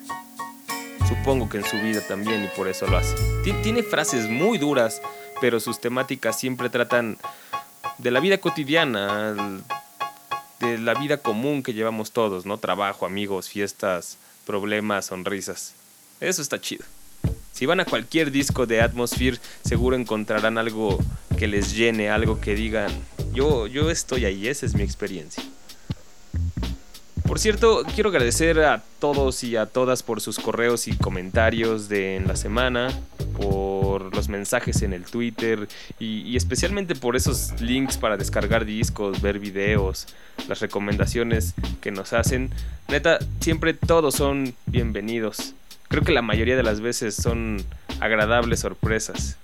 Supongo 1.07 1.47
que 1.49 1.57
en 1.57 1.65
su 1.65 1.77
vida 1.77 2.01
también 2.07 2.43
y 2.43 2.47
por 2.57 2.67
eso 2.67 2.87
lo 2.87 2.97
hace. 2.97 3.15
Ti- 3.43 3.53
Tiene 3.61 3.83
frases 3.83 4.27
muy 4.27 4.57
duras, 4.57 5.01
pero 5.39 5.59
sus 5.59 5.79
temáticas 5.79 6.39
siempre 6.39 6.69
tratan 6.69 7.17
de 7.99 8.09
la 8.11 8.19
vida 8.19 8.39
cotidiana, 8.39 9.33
de 10.59 10.77
la 10.79 10.95
vida 10.95 11.17
común 11.17 11.61
que 11.61 11.73
llevamos 11.73 12.11
todos, 12.11 12.45
¿no? 12.47 12.57
Trabajo, 12.57 13.05
amigos, 13.05 13.47
fiestas, 13.47 14.17
problemas, 14.45 15.07
sonrisas. 15.07 15.73
Eso 16.19 16.41
está 16.41 16.59
chido. 16.59 16.85
Si 17.51 17.65
van 17.65 17.79
a 17.79 17.85
cualquier 17.85 18.31
disco 18.31 18.65
de 18.65 18.81
Atmosphere, 18.81 19.37
seguro 19.63 19.95
encontrarán 19.95 20.57
algo 20.57 20.99
que 21.37 21.47
les 21.47 21.73
llene, 21.73 22.09
algo 22.09 22.39
que 22.39 22.55
digan, 22.55 22.91
yo, 23.33 23.67
yo 23.67 23.89
estoy 23.89 24.25
ahí, 24.25 24.47
esa 24.47 24.65
es 24.65 24.75
mi 24.75 24.83
experiencia. 24.83 25.43
Por 27.27 27.39
cierto, 27.39 27.83
quiero 27.95 28.09
agradecer 28.09 28.59
a 28.59 28.83
todos 28.99 29.43
y 29.43 29.55
a 29.55 29.65
todas 29.65 30.03
por 30.03 30.21
sus 30.21 30.37
correos 30.39 30.87
y 30.87 30.95
comentarios 30.95 31.89
de 31.89 32.17
en 32.17 32.27
la 32.27 32.35
semana, 32.35 32.89
por 33.35 34.15
los 34.15 34.29
mensajes 34.29 34.83
en 34.83 34.93
el 34.93 35.05
Twitter 35.05 35.67
y, 35.99 36.21
y 36.21 36.37
especialmente 36.37 36.95
por 36.95 37.15
esos 37.15 37.59
links 37.59 37.97
para 37.97 38.15
descargar 38.15 38.63
discos, 38.63 39.21
ver 39.21 39.39
videos, 39.39 40.07
las 40.47 40.59
recomendaciones 40.59 41.55
que 41.81 41.91
nos 41.91 42.13
hacen. 42.13 42.51
Neta, 42.89 43.17
siempre 43.39 43.73
todos 43.73 44.13
son 44.13 44.53
bienvenidos. 44.67 45.55
Creo 45.87 46.03
que 46.03 46.11
la 46.11 46.21
mayoría 46.21 46.55
de 46.55 46.63
las 46.63 46.79
veces 46.79 47.15
son 47.15 47.63
agradables 47.99 48.59
sorpresas. 48.59 49.37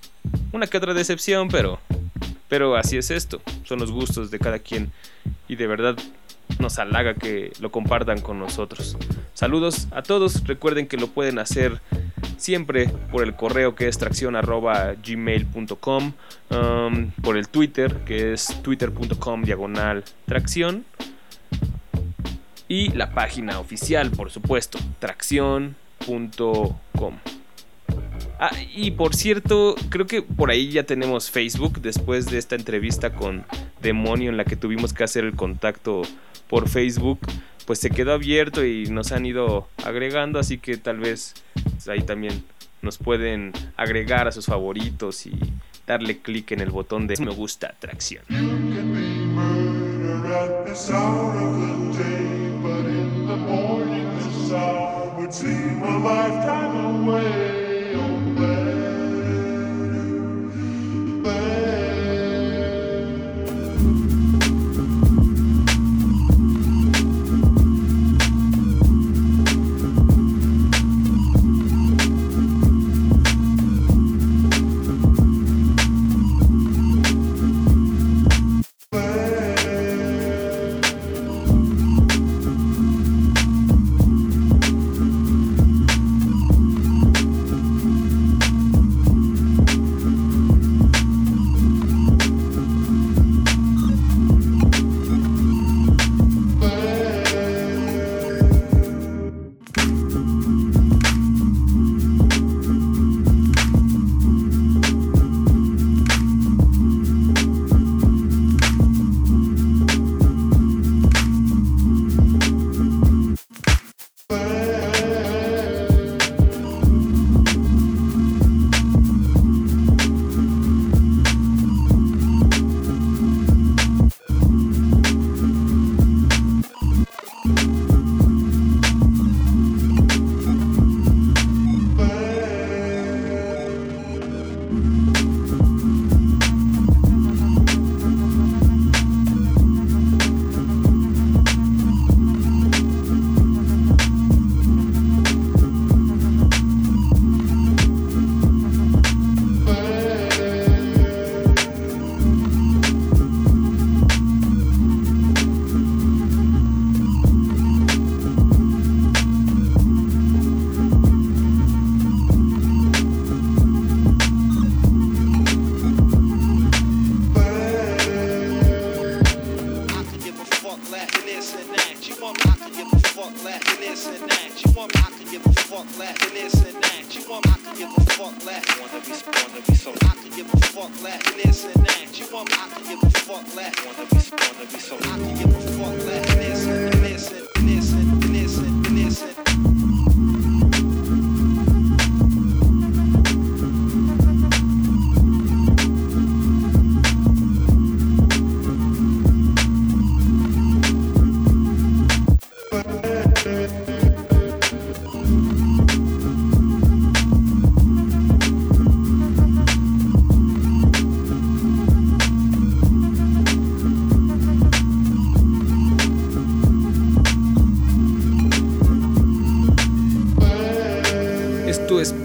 Una 0.52 0.68
que 0.68 0.76
otra 0.76 0.94
decepción, 0.94 1.48
pero 1.48 1.80
pero 2.52 2.76
así 2.76 2.98
es 2.98 3.10
esto, 3.10 3.40
son 3.64 3.78
los 3.78 3.90
gustos 3.90 4.30
de 4.30 4.38
cada 4.38 4.58
quien 4.58 4.92
y 5.48 5.56
de 5.56 5.66
verdad 5.66 5.96
nos 6.58 6.78
halaga 6.78 7.14
que 7.14 7.52
lo 7.60 7.70
compartan 7.70 8.20
con 8.20 8.38
nosotros. 8.38 8.96
Saludos 9.34 9.88
a 9.90 10.02
todos, 10.02 10.46
recuerden 10.46 10.86
que 10.86 10.96
lo 10.96 11.08
pueden 11.08 11.38
hacer 11.38 11.80
siempre 12.36 12.88
por 13.10 13.22
el 13.22 13.34
correo 13.34 13.74
que 13.74 13.88
es 13.88 13.98
tracción 13.98 14.36
arroba 14.36 14.94
gmail.com, 14.94 16.12
um, 16.50 17.10
por 17.22 17.36
el 17.36 17.48
Twitter 17.48 17.98
que 18.04 18.32
es 18.32 18.60
twitter.com 18.62 19.42
diagonal 19.42 20.04
tracción 20.26 20.84
y 22.68 22.88
la 22.90 23.12
página 23.12 23.58
oficial, 23.58 24.10
por 24.10 24.30
supuesto, 24.30 24.78
tracción.com. 24.98 25.74
Ah, 28.40 28.50
y 28.74 28.92
por 28.92 29.14
cierto, 29.14 29.74
creo 29.90 30.06
que 30.06 30.22
por 30.22 30.50
ahí 30.50 30.70
ya 30.70 30.84
tenemos 30.84 31.30
Facebook 31.30 31.80
después 31.80 32.26
de 32.26 32.38
esta 32.38 32.56
entrevista 32.56 33.12
con 33.12 33.44
Demonio 33.82 34.30
en 34.30 34.36
la 34.36 34.44
que 34.44 34.56
tuvimos 34.56 34.92
que 34.92 35.04
hacer 35.04 35.24
el 35.24 35.36
contacto 35.36 36.02
por 36.48 36.68
Facebook. 36.68 37.20
Pues 37.66 37.78
se 37.78 37.90
quedó 37.90 38.12
abierto 38.12 38.64
y 38.64 38.86
nos 38.86 39.12
han 39.12 39.24
ido 39.24 39.68
agregando, 39.84 40.38
así 40.38 40.58
que 40.58 40.76
tal 40.76 40.98
vez 40.98 41.34
pues, 41.62 41.88
ahí 41.88 42.02
también 42.02 42.44
nos 42.82 42.98
pueden 42.98 43.52
agregar 43.76 44.26
a 44.26 44.32
sus 44.32 44.46
favoritos 44.46 45.26
y 45.26 45.38
darle 45.86 46.18
clic 46.18 46.50
en 46.52 46.60
el 46.60 46.70
botón 46.70 47.06
de 47.06 47.16
me 47.18 47.30
gusta 47.30 47.68
atracción. 47.68 48.24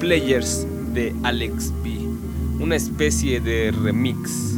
Players 0.07 0.65
de 0.93 1.13
Alex 1.23 1.73
B, 1.83 1.89
una 2.61 2.77
especie 2.77 3.41
de 3.41 3.71
remix 3.71 4.55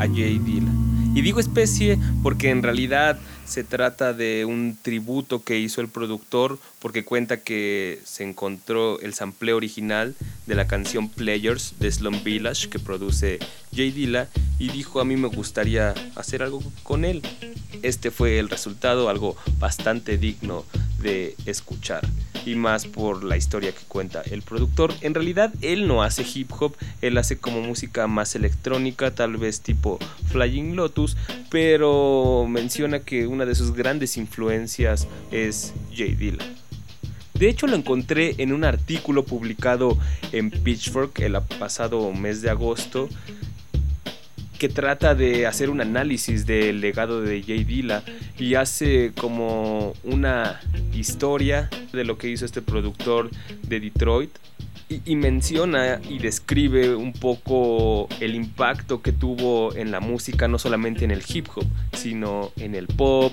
a 0.00 0.08
J. 0.08 0.16
Dilla. 0.44 0.72
Y 1.14 1.22
digo 1.22 1.38
especie 1.38 1.96
porque 2.24 2.50
en 2.50 2.64
realidad 2.64 3.16
se 3.44 3.62
trata 3.62 4.12
de 4.12 4.44
un 4.44 4.76
tributo 4.82 5.44
que 5.44 5.56
hizo 5.56 5.80
el 5.82 5.86
productor 5.86 6.58
porque 6.80 7.04
cuenta 7.04 7.36
que 7.44 8.00
se 8.02 8.24
encontró 8.24 8.98
el 8.98 9.14
sample 9.14 9.52
original 9.52 10.16
de 10.48 10.56
la 10.56 10.66
canción 10.66 11.08
Players 11.08 11.74
de 11.78 11.92
Slum 11.92 12.24
Village 12.24 12.68
que 12.68 12.80
produce 12.80 13.38
J. 13.70 13.82
Dilla 13.94 14.28
y 14.58 14.70
dijo 14.70 15.00
a 15.00 15.04
mí 15.04 15.14
me 15.14 15.28
gustaría 15.28 15.94
hacer 16.16 16.42
algo 16.42 16.60
con 16.82 17.04
él. 17.04 17.22
Este 17.82 18.10
fue 18.10 18.40
el 18.40 18.48
resultado, 18.48 19.08
algo 19.08 19.36
bastante 19.60 20.18
digno 20.18 20.64
de 21.00 21.36
escuchar 21.46 22.04
y 22.48 22.54
más 22.54 22.86
por 22.86 23.24
la 23.24 23.36
historia 23.36 23.72
que 23.72 23.84
cuenta 23.86 24.22
el 24.22 24.42
productor. 24.42 24.94
En 25.02 25.14
realidad 25.14 25.52
él 25.60 25.86
no 25.86 26.02
hace 26.02 26.24
hip 26.34 26.50
hop, 26.58 26.74
él 27.02 27.18
hace 27.18 27.38
como 27.38 27.60
música 27.60 28.06
más 28.06 28.34
electrónica, 28.34 29.14
tal 29.14 29.36
vez 29.36 29.60
tipo 29.60 29.98
Flying 30.30 30.74
Lotus, 30.74 31.16
pero 31.50 32.46
menciona 32.48 33.00
que 33.00 33.26
una 33.26 33.44
de 33.44 33.54
sus 33.54 33.72
grandes 33.72 34.16
influencias 34.16 35.06
es 35.30 35.74
J. 35.90 36.04
Dilla. 36.16 36.44
De 37.34 37.48
hecho 37.48 37.66
lo 37.66 37.76
encontré 37.76 38.34
en 38.38 38.52
un 38.52 38.64
artículo 38.64 39.24
publicado 39.24 39.96
en 40.32 40.50
Pitchfork 40.50 41.20
el 41.20 41.38
pasado 41.58 42.12
mes 42.12 42.42
de 42.42 42.50
agosto 42.50 43.08
que 44.58 44.68
trata 44.68 45.14
de 45.14 45.46
hacer 45.46 45.70
un 45.70 45.80
análisis 45.80 46.44
del 46.44 46.80
legado 46.80 47.22
de 47.22 47.40
J. 47.40 47.52
Dilla 47.64 48.02
y 48.38 48.54
hace 48.54 49.12
como 49.16 49.94
una 50.02 50.60
historia 50.98 51.70
de 51.92 52.04
lo 52.04 52.18
que 52.18 52.28
hizo 52.28 52.44
este 52.44 52.62
productor 52.62 53.30
de 53.62 53.80
Detroit 53.80 54.30
y, 54.88 55.16
menciona 55.16 56.00
y 56.08 56.18
describe 56.18 56.94
un 56.94 57.12
poco 57.12 58.08
el 58.20 58.34
impacto 58.34 59.02
que 59.02 59.12
tuvo 59.12 59.74
en 59.74 59.90
la 59.90 60.00
música, 60.00 60.48
no 60.48 60.58
solamente 60.58 61.04
en 61.04 61.10
el 61.10 61.22
hip 61.28 61.46
hop, 61.54 61.66
sino 61.92 62.52
en 62.56 62.74
el 62.74 62.86
pop 62.86 63.32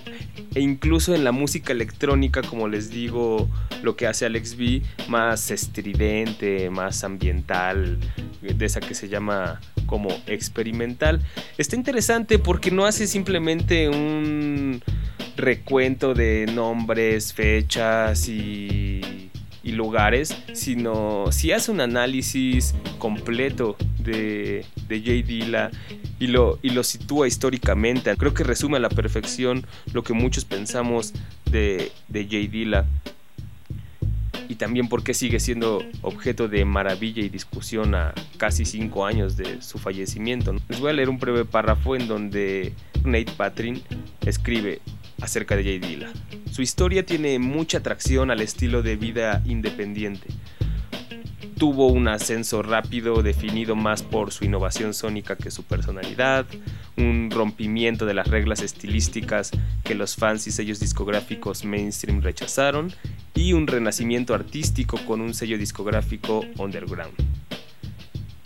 e 0.53 0.59
incluso 0.59 1.15
en 1.15 1.23
la 1.23 1.31
música 1.31 1.71
electrónica, 1.71 2.41
como 2.41 2.67
les 2.67 2.89
digo, 2.89 3.47
lo 3.83 3.95
que 3.95 4.07
hace 4.07 4.25
Alex 4.25 4.57
B, 4.57 4.81
más 5.07 5.49
estridente, 5.49 6.69
más 6.69 7.03
ambiental, 7.05 7.99
de 8.41 8.65
esa 8.65 8.81
que 8.81 8.93
se 8.93 9.07
llama 9.07 9.61
como 9.85 10.09
experimental. 10.27 11.21
Está 11.57 11.75
interesante 11.75 12.39
porque 12.39 12.71
no 12.71 12.85
hace 12.85 13.07
simplemente 13.07 13.89
un 13.89 14.81
recuento 15.35 16.13
de 16.13 16.45
nombres, 16.53 17.33
fechas 17.33 18.27
y, 18.29 19.01
lugares, 19.63 20.37
sino 20.53 21.31
si 21.33 21.51
hace 21.51 21.69
un 21.69 21.81
análisis 21.81 22.73
completo 22.97 23.75
de, 23.99 24.63
de 24.87 24.99
J. 24.99 25.27
Dilla 25.27 25.71
y 26.17 26.27
lo, 26.27 26.59
y 26.61 26.69
lo 26.69 26.83
sitúa 26.83 27.27
históricamente. 27.27 28.15
Creo 28.15 28.33
que 28.33 28.45
resume 28.45 28.77
a 28.77 28.79
la 28.79 28.87
perfección 28.87 29.65
lo 29.91 30.03
que 30.03 30.13
muchos 30.13 30.45
pensamos 30.45 31.13
de, 31.51 31.91
de 32.07 32.23
J. 32.23 32.37
Dilla 32.49 32.85
y 34.49 34.55
también 34.55 34.87
por 34.87 35.03
qué 35.03 35.13
sigue 35.13 35.39
siendo 35.39 35.83
objeto 36.01 36.47
de 36.47 36.65
maravilla 36.65 37.23
y 37.23 37.29
discusión 37.29 37.95
a 37.95 38.13
casi 38.37 38.65
cinco 38.65 39.05
años 39.05 39.37
de 39.37 39.61
su 39.61 39.77
fallecimiento. 39.77 40.55
Les 40.69 40.79
voy 40.79 40.91
a 40.91 40.93
leer 40.93 41.09
un 41.09 41.19
breve 41.19 41.45
párrafo 41.45 41.95
en 41.95 42.07
donde 42.07 42.73
Nate 43.03 43.31
Patrin 43.37 43.81
escribe 44.25 44.81
acerca 45.21 45.55
de 45.55 45.63
J. 45.63 45.87
Dilla. 45.87 46.09
Su 46.51 46.61
historia 46.61 47.05
tiene 47.05 47.39
mucha 47.39 47.79
atracción 47.79 48.31
al 48.31 48.41
estilo 48.41 48.81
de 48.81 48.95
vida 48.95 49.41
independiente. 49.45 50.27
Tuvo 51.57 51.87
un 51.87 52.09
ascenso 52.09 52.61
rápido 52.63 53.23
definido 53.23 53.77
más 53.77 54.03
por 54.03 54.33
su 54.33 54.43
innovación 54.43 54.93
sónica 54.93 55.37
que 55.37 55.51
su 55.51 55.63
personalidad, 55.63 56.45
un 56.97 57.31
rompimiento 57.31 58.05
de 58.05 58.13
las 58.13 58.27
reglas 58.27 58.61
estilísticas 58.61 59.51
que 59.85 59.95
los 59.95 60.17
fans 60.17 60.47
y 60.47 60.51
sellos 60.51 60.81
discográficos 60.81 61.63
mainstream 61.63 62.21
rechazaron 62.21 62.91
y 63.33 63.53
un 63.53 63.67
renacimiento 63.67 64.33
artístico 64.33 64.97
con 65.05 65.21
un 65.21 65.33
sello 65.33 65.57
discográfico 65.57 66.43
underground. 66.57 67.15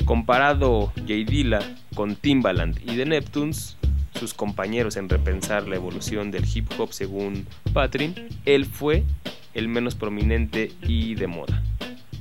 Comparado 0.05 0.93
J. 0.95 1.14
Dilla 1.28 1.60
con 1.95 2.16
Timbaland 2.16 2.80
y 2.82 2.95
The 2.95 3.05
Neptunes, 3.05 3.76
sus 4.14 4.36
compañeros 4.36 4.97
en 4.97 5.10
repensar 5.10 5.68
la 5.68 5.78
evolución 5.78 6.30
del 6.30 6.45
hip 6.45 6.70
hop 6.78 6.93
según 6.93 7.47
Patrin, 7.74 8.14
él 8.45 8.66
fue 8.66 9.03
el 9.55 9.68
menos 9.68 9.95
prominente 9.95 10.72
y 10.82 11.16
de 11.16 11.28
moda. 11.28 11.64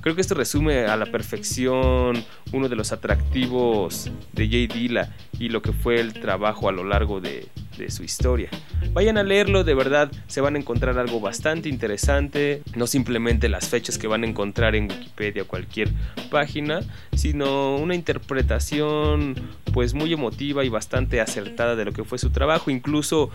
Creo 0.00 0.14
que 0.14 0.20
esto 0.20 0.34
resume 0.34 0.86
a 0.86 0.96
la 0.96 1.06
perfección 1.06 2.24
uno 2.52 2.68
de 2.68 2.76
los 2.76 2.92
atractivos 2.92 4.10
de 4.32 4.46
J. 4.46 4.74
Dilla 4.74 5.14
y 5.38 5.48
lo 5.48 5.60
que 5.60 5.72
fue 5.72 6.00
el 6.00 6.12
trabajo 6.14 6.68
a 6.68 6.72
lo 6.72 6.84
largo 6.84 7.20
de, 7.20 7.48
de, 7.76 7.90
su 7.90 8.04
historia. 8.04 8.48
Vayan 8.92 9.18
a 9.18 9.22
leerlo, 9.22 9.64
de 9.64 9.74
verdad 9.74 10.10
se 10.26 10.40
van 10.40 10.56
a 10.56 10.58
encontrar 10.58 10.98
algo 10.98 11.20
bastante 11.20 11.68
interesante, 11.68 12.62
no 12.74 12.86
simplemente 12.86 13.48
las 13.48 13.68
fechas 13.68 13.98
que 13.98 14.06
van 14.06 14.22
a 14.22 14.26
encontrar 14.26 14.74
en 14.74 14.90
Wikipedia 14.90 15.42
o 15.42 15.46
cualquier 15.46 15.90
página, 16.30 16.80
sino 17.14 17.76
una 17.76 17.94
interpretación 17.94 19.34
pues 19.72 19.94
muy 19.94 20.12
emotiva 20.12 20.64
y 20.64 20.68
bastante 20.68 21.20
acertada 21.20 21.76
de 21.76 21.84
lo 21.84 21.92
que 21.92 22.04
fue 22.04 22.18
su 22.18 22.30
trabajo, 22.30 22.70
incluso 22.70 23.30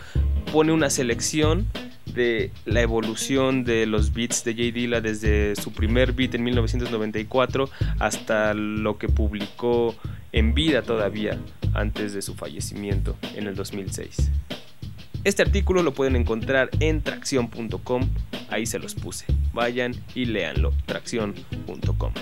pone 0.52 0.72
una 0.72 0.90
selección 0.90 1.68
de 2.14 2.52
la 2.66 2.82
evolución 2.82 3.64
de 3.64 3.86
los 3.86 4.14
beats 4.14 4.44
de 4.44 4.54
J. 4.54 4.64
Dilla 4.72 5.02
desde 5.02 5.56
su 5.56 5.72
primer 5.72 6.14
beat 6.14 6.36
en 6.36 6.44
1994 6.44 7.70
hasta 8.00 8.54
lo 8.54 8.98
que 8.98 9.10
publicó 9.10 9.96
en 10.32 10.54
vida 10.54 10.82
todavía 10.82 11.40
antes 11.74 12.14
de 12.14 12.22
su 12.22 12.36
fallecimiento 12.36 13.16
en 13.36 13.48
el 13.48 13.56
2006. 13.56 14.32
Este 15.24 15.42
artículo 15.42 15.84
lo 15.84 15.94
pueden 15.94 16.18
encontrar 16.18 16.70
en 16.82 17.02
tracción.com, 17.02 18.10
ahí 18.50 18.66
se 18.66 18.78
los 18.78 18.94
puse. 18.94 19.26
Vayan 19.54 19.96
y 20.16 20.26
léanlo, 20.26 20.74
tracción.com. 20.86 22.14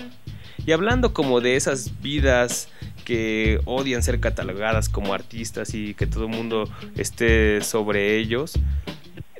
Y 0.64 0.70
hablando 0.70 1.12
como 1.12 1.40
de 1.40 1.56
esas 1.56 2.00
vidas 2.00 2.68
que 3.04 3.60
odian 3.64 4.04
ser 4.04 4.20
catalogadas 4.20 4.88
como 4.88 5.14
artistas 5.14 5.74
y 5.74 5.94
que 5.94 6.06
todo 6.06 6.26
el 6.26 6.30
mundo 6.30 6.70
esté 6.96 7.60
sobre 7.62 8.18
ellos, 8.18 8.52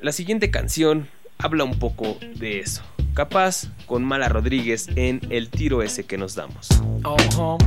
la 0.03 0.11
siguiente 0.11 0.51
canción 0.51 1.07
habla 1.37 1.63
un 1.63 1.79
poco 1.79 2.17
de 2.35 2.59
eso. 2.59 2.83
Capaz 3.13 3.69
con 3.85 4.03
Mala 4.03 4.27
Rodríguez 4.27 4.89
en 4.97 5.21
El 5.29 5.49
tiro 5.49 5.81
ese 5.81 6.03
que 6.03 6.17
nos 6.17 6.35
damos. 6.35 6.69
Uh 6.71 7.15
-huh. 7.15 7.57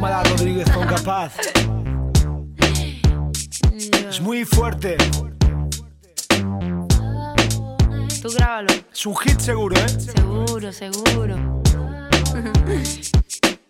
Mala 0.00 0.22
Rodríguez 0.24 0.70
con 0.70 0.86
Capaz. 0.86 1.34
Es 4.08 4.20
muy 4.20 4.46
fuerte. 4.46 4.96
Tú 8.22 8.28
grábalo. 8.34 8.72
Es 8.92 9.04
un 9.04 9.16
hit 9.16 9.40
seguro, 9.40 9.76
¿eh? 9.76 9.88
Seguro, 9.88 10.72
seguro. 10.72 11.62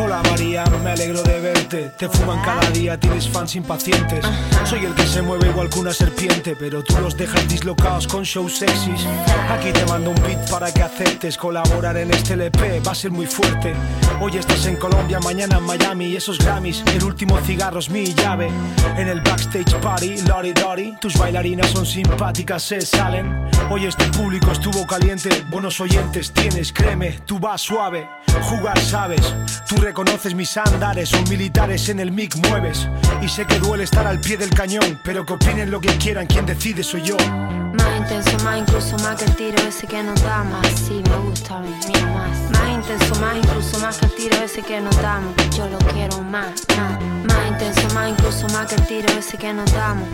Hola 0.00 0.22
María, 0.30 0.64
me 0.84 0.90
alegro 0.90 1.20
de 1.24 1.40
verte. 1.40 1.90
Te 1.98 2.08
fuman 2.08 2.40
cada 2.42 2.70
día, 2.70 3.00
tienes 3.00 3.28
fans 3.28 3.56
impacientes. 3.56 4.24
Soy 4.64 4.84
el 4.84 4.94
que 4.94 5.04
se 5.04 5.22
mueve 5.22 5.48
igual 5.48 5.68
que 5.68 5.80
una 5.80 5.92
serpiente, 5.92 6.54
pero 6.54 6.84
tú 6.84 6.96
los 6.98 7.16
dejas 7.16 7.48
dislocados 7.48 8.06
con 8.06 8.22
shows 8.22 8.58
sexys. 8.58 9.04
Aquí 9.50 9.72
te 9.72 9.84
mando 9.86 10.10
un 10.10 10.22
beat 10.22 10.48
para 10.50 10.72
que 10.72 10.82
aceptes 10.82 11.36
colaborar 11.36 11.96
en 11.96 12.12
este 12.12 12.34
LP, 12.34 12.80
va 12.86 12.92
a 12.92 12.94
ser 12.94 13.10
muy 13.10 13.26
fuerte. 13.26 13.74
Hoy 14.20 14.36
estás 14.36 14.66
en 14.66 14.76
Colombia, 14.76 15.18
mañana 15.18 15.58
en 15.58 15.64
Miami 15.64 16.06
y 16.06 16.16
esos 16.16 16.38
Grammys. 16.38 16.84
El 16.94 17.02
último 17.02 17.36
cigarro 17.40 17.80
es 17.80 17.90
mi 17.90 18.14
llave. 18.14 18.50
En 18.96 19.08
el 19.08 19.20
backstage 19.20 19.74
party, 19.80 20.22
Lori 20.22 20.52
Dori, 20.52 20.96
tus 21.00 21.18
bailarinas 21.18 21.70
son 21.70 21.84
simpáticas, 21.84 22.62
se 22.62 22.80
salen. 22.82 23.48
Hoy 23.68 23.86
este 23.86 24.04
público 24.06 24.52
estuvo 24.52 24.86
caliente, 24.86 25.44
buenos 25.50 25.80
oyentes 25.80 26.32
tienes, 26.32 26.72
créeme, 26.72 27.18
tú 27.26 27.40
vas 27.40 27.60
suave. 27.60 28.08
Jugar 28.42 28.78
sabes, 28.78 29.34
tú 29.68 29.87
reconoces 29.88 30.34
mis 30.34 30.54
andares, 30.58 31.08
son 31.08 31.26
militares 31.30 31.88
en 31.88 31.98
el 31.98 32.12
mic 32.12 32.36
mueves. 32.46 32.86
Y 33.22 33.28
sé 33.28 33.46
que 33.46 33.58
duele 33.58 33.84
estar 33.84 34.06
al 34.06 34.20
pie 34.20 34.36
del 34.36 34.50
cañón, 34.50 35.00
pero 35.02 35.24
que 35.24 35.32
opinen 35.32 35.70
lo 35.70 35.80
que 35.80 35.88
quieran, 35.96 36.26
quien 36.26 36.44
decide 36.44 36.82
soy 36.82 37.00
yo. 37.00 37.16
Intenso, 37.98 38.44
más 38.44 38.58
incluso 38.58 38.96
más 38.98 39.16
que 39.16 39.24
el 39.24 39.34
tiro 39.34 39.58
ese 39.66 39.86
que 39.86 40.02
nos 40.04 40.22
damos. 40.22 40.64
Así 40.64 41.02
me 41.10 41.16
gusta 41.28 41.56
a 41.56 41.60
mí, 41.60 41.74
mira 41.88 42.06
más. 42.06 42.50
Más 42.52 42.70
intenso, 42.70 43.14
más 43.20 43.36
incluso 43.36 43.78
más 43.80 43.98
que 43.98 44.06
el 44.06 44.14
tiro 44.14 44.36
ese 44.36 44.62
que 44.62 44.80
nos 44.80 44.96
damos. 45.02 45.34
Yo 45.56 45.68
lo 45.68 45.78
quiero 45.78 46.22
más, 46.22 46.52
más. 46.76 47.02
Más 47.26 47.48
intenso, 47.48 47.94
más 47.94 48.08
incluso 48.08 48.46
más 48.50 48.66
que 48.68 48.76
el 48.76 48.86
tiro 48.86 49.08
ese 49.18 49.36
que 49.36 49.52
nos 49.52 49.72
damos. 49.72 50.08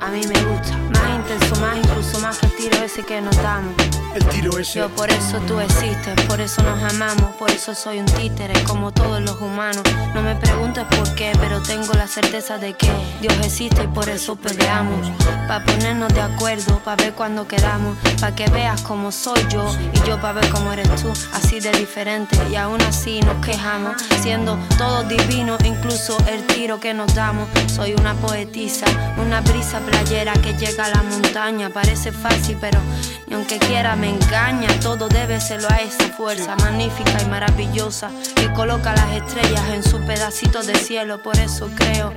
A 0.00 0.08
mí 0.08 0.22
me 0.26 0.42
gusta. 0.44 0.76
Más 0.94 1.10
intenso, 1.16 1.60
más 1.60 1.76
incluso 1.76 2.18
más 2.20 2.38
que 2.38 2.46
el 2.46 2.56
tiro 2.56 2.82
ese 2.82 3.02
que 3.04 3.20
nos 3.20 3.36
damos. 3.36 3.74
El 4.14 4.24
tiro 4.26 4.58
ese. 4.58 4.78
Yo 4.78 4.88
por 4.88 5.10
eso 5.10 5.38
tú 5.46 5.60
existes, 5.60 6.20
por 6.26 6.40
eso 6.40 6.62
nos 6.62 6.82
amamos, 6.82 7.34
por 7.36 7.50
eso 7.50 7.74
soy 7.74 7.98
un 7.98 8.06
títere 8.06 8.54
como 8.64 8.90
todos 8.92 9.20
los 9.20 9.38
humanos. 9.40 9.82
No 10.14 10.22
me 10.22 10.34
preguntes 10.36 10.84
por 10.84 11.14
qué, 11.14 11.32
pero 11.38 11.62
tengo 11.62 11.92
la 11.92 12.08
certeza 12.08 12.56
de 12.56 12.72
que 12.74 12.90
Dios 13.20 13.34
existe 13.44 13.84
y 13.84 13.86
por 13.88 14.08
eso 14.08 14.36
peleamos. 14.36 15.06
Pa' 15.46 15.62
ponernos 15.64 16.12
de 16.14 16.20
acuerdo, 16.20 16.77
pa' 16.80 16.96
ver 16.96 17.14
cuándo 17.14 17.46
quedamos, 17.46 17.96
pa' 18.20 18.34
que 18.34 18.48
veas 18.50 18.82
cómo 18.82 19.12
soy 19.12 19.40
yo 19.48 19.64
y 19.92 20.08
yo 20.08 20.20
pa' 20.20 20.32
ver 20.32 20.48
cómo 20.50 20.72
eres 20.72 20.88
tú, 21.02 21.12
así 21.32 21.60
de 21.60 21.70
diferente 21.72 22.36
y 22.50 22.56
aún 22.56 22.80
así 22.82 23.20
nos 23.20 23.44
quejamos, 23.44 23.96
siendo 24.20 24.58
todos 24.76 25.08
divinos, 25.08 25.58
incluso 25.64 26.16
el 26.28 26.46
tiro 26.46 26.80
que 26.80 26.94
nos 26.94 27.14
damos. 27.14 27.48
Soy 27.66 27.94
una 27.94 28.14
poetisa, 28.14 28.86
una 29.18 29.40
brisa 29.40 29.80
playera 29.80 30.32
que 30.34 30.54
llega 30.54 30.86
a 30.86 30.88
la 30.88 31.02
montaña, 31.02 31.70
parece 31.70 32.12
fácil, 32.12 32.56
pero 32.60 32.80
ni 33.26 33.34
aunque 33.34 33.58
quiera 33.58 33.96
me 33.96 34.10
engaña, 34.10 34.68
todo 34.80 35.08
debe 35.08 35.40
serlo 35.40 35.68
a 35.70 35.76
esa 35.76 36.08
fuerza 36.08 36.56
magnífica 36.56 37.22
y 37.22 37.26
maravillosa 37.26 38.10
que 38.34 38.52
coloca 38.52 38.94
las 38.94 39.12
estrellas 39.12 39.68
en 39.72 39.82
su 39.82 39.98
pedacito 40.00 40.62
de 40.62 40.74
cielo, 40.76 41.22
por 41.22 41.38
eso 41.38 41.70
creo 41.76 42.12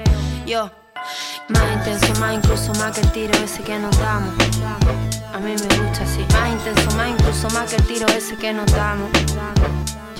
yo. 0.45 0.80
Más 1.49 1.63
intenso, 1.73 2.19
más 2.19 2.33
incluso 2.33 2.73
más 2.75 2.93
que 2.93 3.01
el 3.01 3.11
tiro 3.11 3.33
ese 3.43 3.63
que 3.63 3.77
nos 3.79 3.97
damos. 3.99 4.33
A 5.33 5.39
mí 5.39 5.55
me 5.55 5.83
gusta 5.83 6.03
así. 6.03 6.25
Más 6.33 6.51
intenso, 6.51 6.95
más 6.95 7.09
incluso 7.09 7.49
más 7.49 7.69
que 7.69 7.75
el 7.77 7.87
tiro 7.87 8.07
ese 8.07 8.35
que 8.35 8.53
nos 8.53 8.71
damos. 8.71 9.09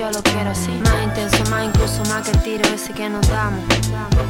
Yo 0.02 0.10
lo 0.10 0.24
quiero 0.24 0.50
así. 0.50 0.72
Más 0.84 1.04
intenso, 1.04 1.44
más 1.52 1.64
incluso 1.64 2.04
más 2.06 2.28
que 2.28 2.32
el 2.32 2.42
tiro 2.42 2.68
ese 2.74 2.92
que 2.92 3.08
nos 3.08 3.28
damos. 3.30 3.64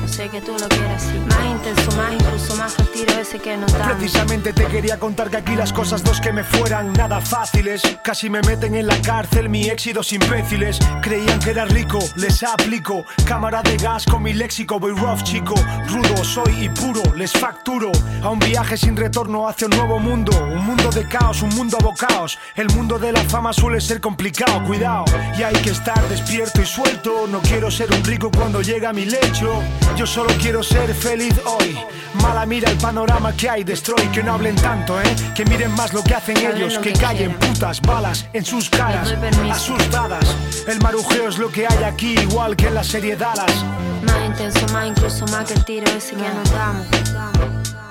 Sé 0.06 0.28
que 0.28 0.42
tú 0.42 0.52
lo 0.60 0.68
quieres 0.68 1.02
así. 1.02 1.18
Más 1.18 1.46
intenso, 1.46 1.96
más 1.96 2.12
incluso 2.12 2.56
más 2.58 2.74
que 2.74 2.82
el 2.82 2.92
tiro 2.92 3.14
ese 3.14 3.40
que 3.40 3.56
nos 3.56 3.72
damos. 3.72 3.96
Precisamente 3.96 4.52
te 4.52 4.66
quería 4.66 5.00
contar 5.00 5.30
que 5.30 5.38
aquí 5.38 5.56
las 5.56 5.72
cosas 5.72 6.04
dos 6.04 6.20
que 6.20 6.34
me 6.34 6.44
fueran 6.44 6.92
nada 6.92 7.22
fáciles. 7.22 7.84
Casi 8.04 8.30
me 8.30 8.42
meten 8.42 8.76
en 8.76 8.86
la 8.86 9.02
cárcel 9.02 9.48
mi 9.48 9.70
éxitos 9.70 10.12
imbéciles. 10.12 10.78
Creían 11.02 11.40
que 11.40 11.52
era 11.52 11.64
rico, 11.64 12.00
les 12.18 12.44
aplico. 12.44 13.06
Cámara 13.26 13.62
de 13.62 13.78
gas 13.78 14.06
con 14.06 14.24
mi 14.24 14.34
léxico, 14.34 14.78
voy 14.78 14.92
rough 14.92 15.24
chico. 15.24 15.56
Rudo 15.88 16.22
soy 16.26 16.66
y 16.66 16.70
puro, 16.70 17.02
les 17.16 17.32
facturo. 17.32 17.94
A 18.22 18.30
un 18.30 18.40
viaje 18.40 18.76
sin 18.76 18.98
retorno 18.98 19.48
hacia 19.48 19.68
un 19.68 19.78
nuevo 19.78 20.00
mundo. 20.00 20.34
Un 20.38 20.66
mundo 20.66 20.90
de 20.90 21.08
caos, 21.08 21.42
un 21.42 21.56
mundo 21.56 21.78
abocaos. 21.80 22.38
El 22.58 22.68
mundo 22.72 23.00
de 23.00 23.14
la 23.14 23.24
fama 23.24 23.54
suele 23.54 23.80
ser 23.80 24.02
complicado, 24.02 24.62
cuidado. 24.66 25.06
Y 25.40 25.44
hay 25.44 25.61
que 25.62 25.70
estar 25.70 26.02
despierto 26.10 26.62
y 26.62 26.66
suelto. 26.66 27.28
No 27.28 27.40
quiero 27.42 27.70
ser 27.70 27.92
un 27.92 28.04
rico 28.04 28.32
cuando 28.32 28.62
llega 28.62 28.90
a 28.90 28.94
mi 28.94 29.06
lecho. 29.06 29.62
Yo 29.96 30.06
solo 30.06 30.34
quiero 30.42 30.64
ser 30.64 30.94
feliz 30.94 31.34
hoy. 31.46 31.78
Mala 32.16 32.46
mira 32.46 32.70
el 32.70 32.78
panorama 32.78 33.34
que 33.34 33.50
hay, 33.50 33.64
destroy. 33.64 34.02
Que 34.08 34.24
no 34.24 34.34
hablen 34.34 34.56
tanto, 34.56 35.00
eh. 35.00 35.16
Que 35.36 35.46
miren 35.46 35.72
más 35.76 35.94
lo 35.94 36.04
que 36.04 36.16
hacen 36.16 36.36
Que 36.36 36.50
ellos. 36.50 36.76
lo 36.76 36.82
Que 36.82 36.94
que 36.94 37.00
callen 37.00 37.34
putas 37.38 37.82
balas 37.82 38.26
en 38.34 38.44
sus 38.44 38.70
caras. 38.70 39.14
Asustadas. 39.52 40.36
El 40.68 40.80
marujeo 40.82 41.30
es 41.30 41.38
lo 41.38 41.52
que 41.52 41.68
hay 41.68 41.84
aquí, 41.84 42.16
igual 42.20 42.56
que 42.56 42.68
en 42.68 42.76
la 42.76 42.84
serie 42.84 43.16
Dallas. 43.16 43.64
Más 44.04 44.26
intenso, 44.26 44.66
más 44.74 44.88
incluso 44.88 45.26
más 45.28 45.46
que 45.46 45.54
el 45.54 45.66
tiro 45.66 45.86
ese 45.96 46.16
que 46.16 46.30
nos 46.30 46.52
damos. 46.52 46.88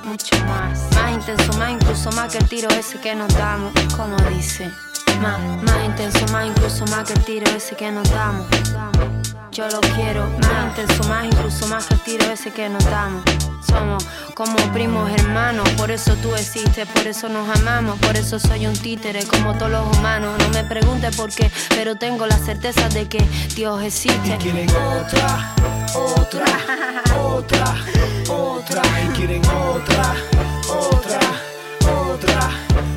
Mucho 0.04 0.36
más. 0.46 0.80
Más 0.94 1.12
intenso, 1.12 1.52
más 1.58 1.70
incluso 1.70 2.10
más 2.12 2.32
que 2.32 2.38
el 2.38 2.48
tiro 2.48 2.68
ese 2.70 2.98
que 2.98 3.14
nos 3.14 3.32
damos. 3.36 3.72
Como 3.96 4.16
dice. 4.30 4.70
Más, 5.20 5.38
más 5.62 5.84
intenso, 5.84 6.26
más 6.32 6.46
incluso 6.46 6.86
más 6.86 7.04
que 7.04 7.12
el 7.12 7.24
tiro 7.24 7.50
ese 7.54 7.76
que 7.76 7.90
nos 7.90 8.08
damos. 8.10 8.46
Yo 9.52 9.68
lo 9.68 9.80
quiero 9.94 10.26
más 10.40 10.68
intenso, 10.68 11.08
más 11.08 11.24
incluso 11.26 11.66
más 11.66 11.86
que 11.86 11.94
el 11.94 12.00
tiro 12.00 12.24
ese 12.32 12.50
que 12.50 12.68
nos 12.68 12.84
damos. 12.84 13.22
Somos 13.66 14.06
como 14.34 14.56
primos 14.72 15.10
hermanos, 15.10 15.68
por 15.70 15.90
eso 15.90 16.14
tú 16.16 16.34
existes, 16.34 16.88
por 16.88 17.06
eso 17.06 17.28
nos 17.28 17.48
amamos, 17.58 17.98
por 17.98 18.16
eso 18.16 18.38
soy 18.38 18.66
un 18.66 18.72
títere 18.74 19.24
como 19.26 19.54
todos 19.58 19.70
los 19.70 19.96
humanos. 19.96 20.38
No 20.38 20.48
me 20.48 20.64
preguntes 20.64 21.14
por 21.14 21.30
qué, 21.30 21.50
pero 21.68 21.96
tengo 21.96 22.26
la 22.26 22.38
certeza 22.38 22.88
de 22.88 23.06
que 23.06 23.22
Dios 23.54 23.82
existe. 23.82 24.34
Y 24.34 24.38
quieren 24.38 24.70
otra, 24.70 25.54
otra, 25.94 26.46
otra, 27.20 27.76
otra. 28.28 28.82
Y 29.04 29.08
quieren 29.16 29.42
otra, 29.44 30.14
otra, 30.68 31.20
otra, 31.90 32.50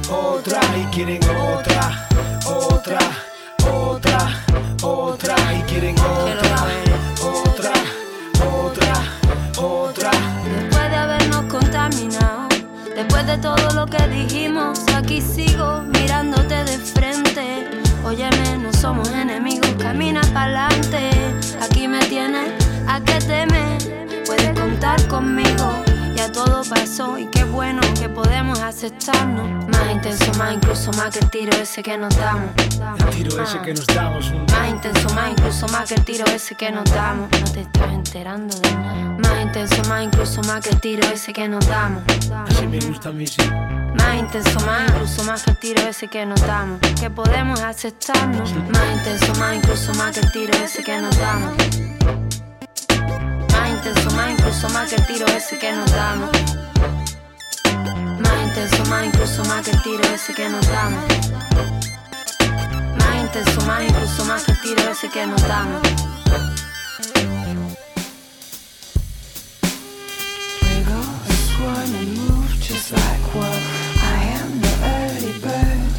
otra. 0.09 0.61
Y 0.77 0.85
quieren 0.95 1.21
otra, 1.29 2.07
otra, 2.83 2.99
otra, 3.71 4.43
otra. 4.81 5.35
Y 5.53 5.61
quieren 5.61 5.95
otra, 5.99 6.67
otra, 7.21 7.73
otra, 8.45 8.93
otra. 9.57 10.11
Después 10.53 10.89
de 10.89 10.95
habernos 10.97 11.43
contaminado, 11.45 12.49
después 12.93 13.25
de 13.25 13.37
todo 13.37 13.71
lo 13.73 13.85
que 13.85 14.05
dijimos, 14.09 14.79
aquí 14.93 15.21
sigo 15.21 15.83
mirándote 15.93 16.65
de 16.65 16.77
frente. 16.77 17.69
Óyeme, 18.05 18.57
no 18.57 18.73
somos 18.73 19.09
enemigos, 19.11 19.69
camina 19.79 20.21
pa'lante. 20.33 21.09
Aquí 21.61 21.87
me 21.87 21.99
tienes, 22.07 22.51
¿a 22.87 22.99
qué 22.99 23.17
temes? 23.19 23.89
Puedes 24.25 24.59
contar 24.59 25.07
conmigo. 25.07 25.82
Ya 26.23 26.31
todo 26.31 26.63
pasó 26.69 27.19
y 27.19 27.25
qué 27.25 27.43
bueno 27.43 27.81
que 27.99 28.07
podemos 28.07 28.57
aceptarnos. 28.61 29.67
Más 29.67 29.91
intenso, 29.91 30.31
más 30.37 30.53
incluso 30.53 30.89
más 30.93 31.09
que 31.09 31.19
el 31.19 31.29
tiro 31.29 31.51
ese 31.57 31.83
que 31.83 31.97
nos 31.97 32.15
damos. 32.15 32.49
El 32.57 33.09
tiro 33.09 33.43
ese 33.43 33.59
que 33.59 33.73
nos 33.73 33.85
damos. 33.87 34.31
Un... 34.31 34.45
Más 34.45 34.69
intenso, 34.69 35.13
más 35.15 35.31
incluso 35.31 35.67
más 35.67 35.89
que 35.89 35.95
el 35.95 36.05
tiro 36.05 36.25
ese 36.27 36.55
que 36.55 36.71
nos 36.71 36.89
damos. 36.93 37.29
No 37.29 37.51
te 37.51 37.59
estás 37.59 37.91
enterando 37.91 38.57
de 38.57 38.73
nada. 38.73 39.17
Más 39.19 39.41
intenso, 39.41 39.89
más 39.89 40.03
incluso 40.05 40.41
más 40.43 40.61
que 40.61 40.69
el 40.69 40.79
tiro 40.79 41.05
ese 41.09 41.33
que 41.33 41.45
nos 41.49 41.67
damos. 41.67 42.03
Así 42.47 42.67
me 42.67 42.79
gusta 42.79 43.09
a 43.09 43.11
mí, 43.11 43.27
sí. 43.27 43.41
Más 43.93 44.15
intenso, 44.17 44.61
más 44.61 44.89
incluso 44.89 45.23
más 45.25 45.43
que 45.43 45.51
el 45.51 45.57
tiro 45.57 45.81
ese 45.81 46.07
que 46.07 46.25
nos 46.25 46.39
damos. 46.47 46.79
Que 47.01 47.09
podemos 47.09 47.59
aceptarnos. 47.59 48.53
Más 48.71 48.93
intenso, 48.93 49.35
más 49.41 49.55
incluso 49.55 49.93
más 49.95 50.17
que 50.17 50.21
el 50.21 50.31
tiro 50.31 50.53
ese 50.63 50.85
que 50.85 50.99
nos 50.99 51.17
damos. 51.19 51.53
Intenso, 53.85 54.15
más 54.15 54.31
incluso 54.31 54.69
más 54.69 54.89
que 54.89 54.95
el 54.95 55.05
tiro 55.05 55.25
ese 55.27 55.59
que 55.59 55.73
nos 55.73 55.91
damos. 55.91 56.29
Más 58.21 58.43
intenso, 58.47 58.85
más 58.85 59.05
incluso 59.05 59.43
más 59.43 59.65
que 59.65 59.71
el 59.71 59.83
tiro 59.83 60.03
ese 60.13 60.33
que 60.33 60.47
nos 60.47 60.65
damos. 60.69 61.03
Más 62.97 63.15
intenso, 63.23 63.61
más 63.65 63.83
incluso 63.83 64.23
más 64.23 64.43
que 64.45 64.51
el 64.53 64.61
tiro 64.61 64.89
ese 64.89 65.09
que 65.09 65.27
nos 65.27 65.41
damos. 65.49 65.81
Just 72.61 72.93
like 72.93 73.35
what 73.35 73.59
I 74.01 74.23
am 74.39 74.61
the 74.61 74.73
early 74.95 75.39
bird. 75.39 75.91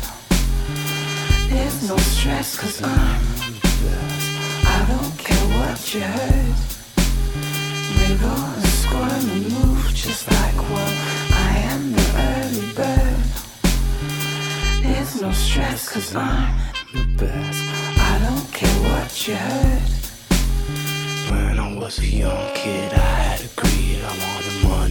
There's 1.51 1.83
no 1.87 1.99
stress 1.99 2.57
cause 2.57 2.81
I'm 2.83 3.21
I 4.65 4.87
don't 4.89 5.19
care 5.19 5.47
what 5.59 5.95
you 5.95 6.01
heard. 6.01 6.74
Wiggle 8.09 8.29
and 8.29 8.65
squirm 8.65 9.31
and 9.31 9.49
move 9.51 9.95
just 9.95 10.31
like 10.31 10.57
what 10.71 10.93
I 11.33 11.51
am 11.73 11.93
the 11.93 12.07
early 12.29 12.73
bird. 12.75 13.17
There's 14.83 15.23
no 15.23 15.33
stress 15.33 15.89
cause 15.89 16.15
I'm 16.15 16.55
the 16.93 17.05
best. 17.17 17.65
I 17.99 18.19
don't 18.27 18.53
care 18.53 18.79
what 18.91 19.27
you 19.27 19.37
heard. 19.37 19.83
When 21.31 21.59
I 21.59 21.79
was 21.79 21.99
a 21.99 22.07
young 22.07 22.55
kid, 22.55 22.93
I 22.93 22.97
had 22.97 23.41
a. 23.41 23.65
I 24.07 24.84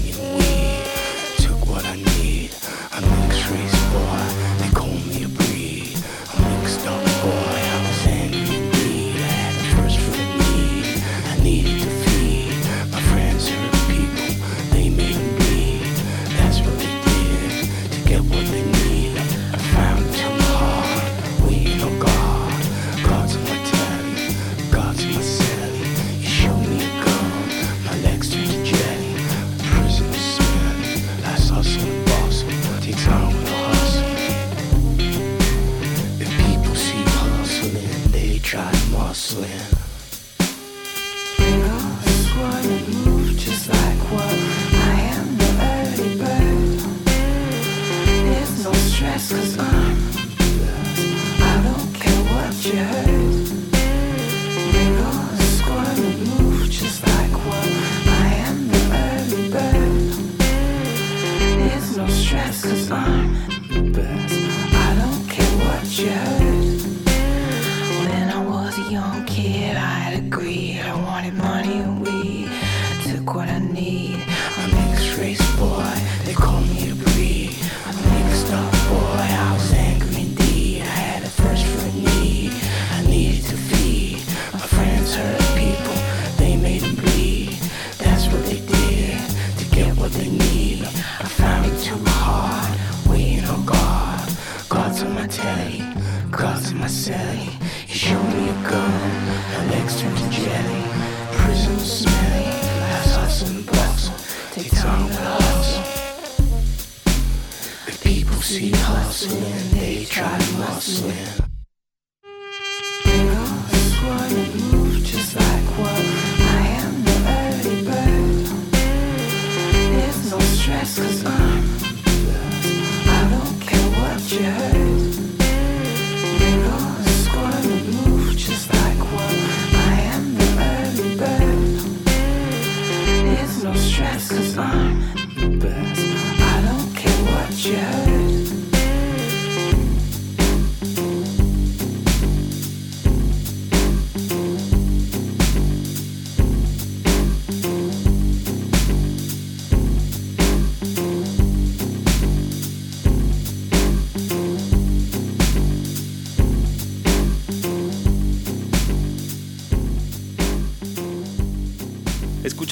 you 66.00 66.43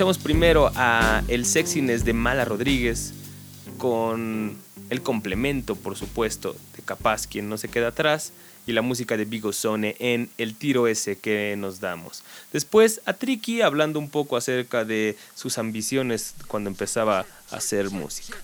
Escuchamos 0.02 0.18
primero 0.18 0.72
a 0.74 1.22
El 1.28 1.46
Sexiness 1.46 2.04
de 2.04 2.14
Mala 2.14 2.44
Rodríguez 2.44 3.14
con 3.78 4.58
el 4.90 5.04
complemento, 5.04 5.76
por 5.76 5.96
supuesto, 5.96 6.56
de 6.76 6.82
Capaz, 6.82 7.28
quien 7.28 7.48
no 7.48 7.60
se 7.60 7.70
queda 7.70 7.90
atrás, 7.90 8.34
y 8.66 8.72
la 8.72 8.82
música 8.82 9.16
de 9.16 9.26
Big 9.26 9.46
Ozone 9.46 9.96
en 10.00 10.32
El 10.40 10.56
tiro 10.56 10.88
ese 10.88 11.20
que 11.20 11.54
nos 11.56 11.82
damos. 11.82 12.24
Después 12.52 13.02
a 13.06 13.14
Tricky 13.14 13.62
hablando 13.62 14.00
un 14.00 14.10
poco 14.10 14.38
acerca 14.38 14.86
de 14.86 15.20
sus 15.36 15.60
ambiciones 15.60 16.34
cuando 16.48 16.72
empezaba 16.72 17.28
a 17.52 17.56
hacer 17.58 17.92
música. 17.92 18.36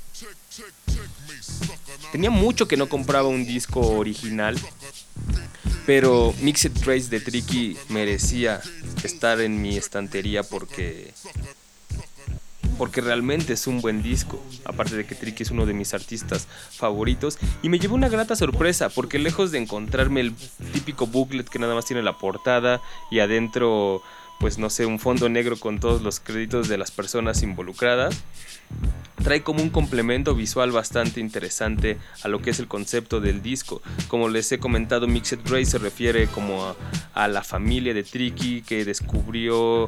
Tenía 2.11 2.29
mucho 2.29 2.67
que 2.67 2.77
no 2.77 2.87
compraba 2.87 3.29
un 3.29 3.47
disco 3.47 3.79
original, 3.79 4.59
pero 5.87 6.33
Mixed 6.41 6.73
Trace 6.73 7.07
de 7.07 7.21
Tricky 7.21 7.77
merecía 7.87 8.59
estar 9.05 9.39
en 9.39 9.61
mi 9.61 9.77
estantería 9.77 10.43
porque 10.43 11.13
porque 12.77 12.99
realmente 12.99 13.53
es 13.53 13.67
un 13.67 13.79
buen 13.81 14.03
disco. 14.03 14.43
Aparte 14.65 14.97
de 14.97 15.05
que 15.05 15.15
Tricky 15.15 15.43
es 15.43 15.49
uno 15.49 15.65
de 15.65 15.73
mis 15.73 15.93
artistas 15.93 16.47
favoritos. 16.71 17.39
Y 17.63 17.69
me 17.69 17.79
llevó 17.79 17.95
una 17.95 18.09
grata 18.09 18.35
sorpresa, 18.35 18.89
porque 18.89 19.17
lejos 19.17 19.51
de 19.51 19.59
encontrarme 19.59 20.21
el 20.21 20.35
típico 20.73 21.07
booklet 21.07 21.47
que 21.47 21.57
nada 21.57 21.73
más 21.73 21.85
tiene 21.85 22.03
la 22.03 22.17
portada 22.17 22.81
y 23.09 23.19
adentro, 23.19 24.03
pues 24.39 24.57
no 24.57 24.69
sé, 24.69 24.85
un 24.85 24.99
fondo 24.99 25.29
negro 25.29 25.57
con 25.59 25.79
todos 25.79 26.01
los 26.01 26.19
créditos 26.19 26.67
de 26.67 26.77
las 26.77 26.91
personas 26.91 27.43
involucradas, 27.43 28.23
trae 29.23 29.41
como 29.41 29.63
un 29.63 29.69
complemento 29.69 30.35
visual 30.35 30.71
bastante 30.71 31.19
interesante 31.19 31.97
a 32.23 32.27
lo 32.27 32.41
que 32.41 32.51
es 32.51 32.59
el 32.59 32.67
concepto 32.67 33.19
del 33.19 33.41
disco. 33.41 33.81
Como 34.07 34.29
les 34.29 34.51
he 34.51 34.59
comentado, 34.59 35.07
Mixed 35.07 35.39
Ray 35.45 35.65
se 35.65 35.79
refiere 35.79 36.27
como 36.27 36.65
a, 36.65 36.75
a 37.13 37.27
la 37.27 37.43
familia 37.43 37.93
de 37.93 38.03
Tricky 38.03 38.61
que 38.61 38.85
descubrió 38.85 39.85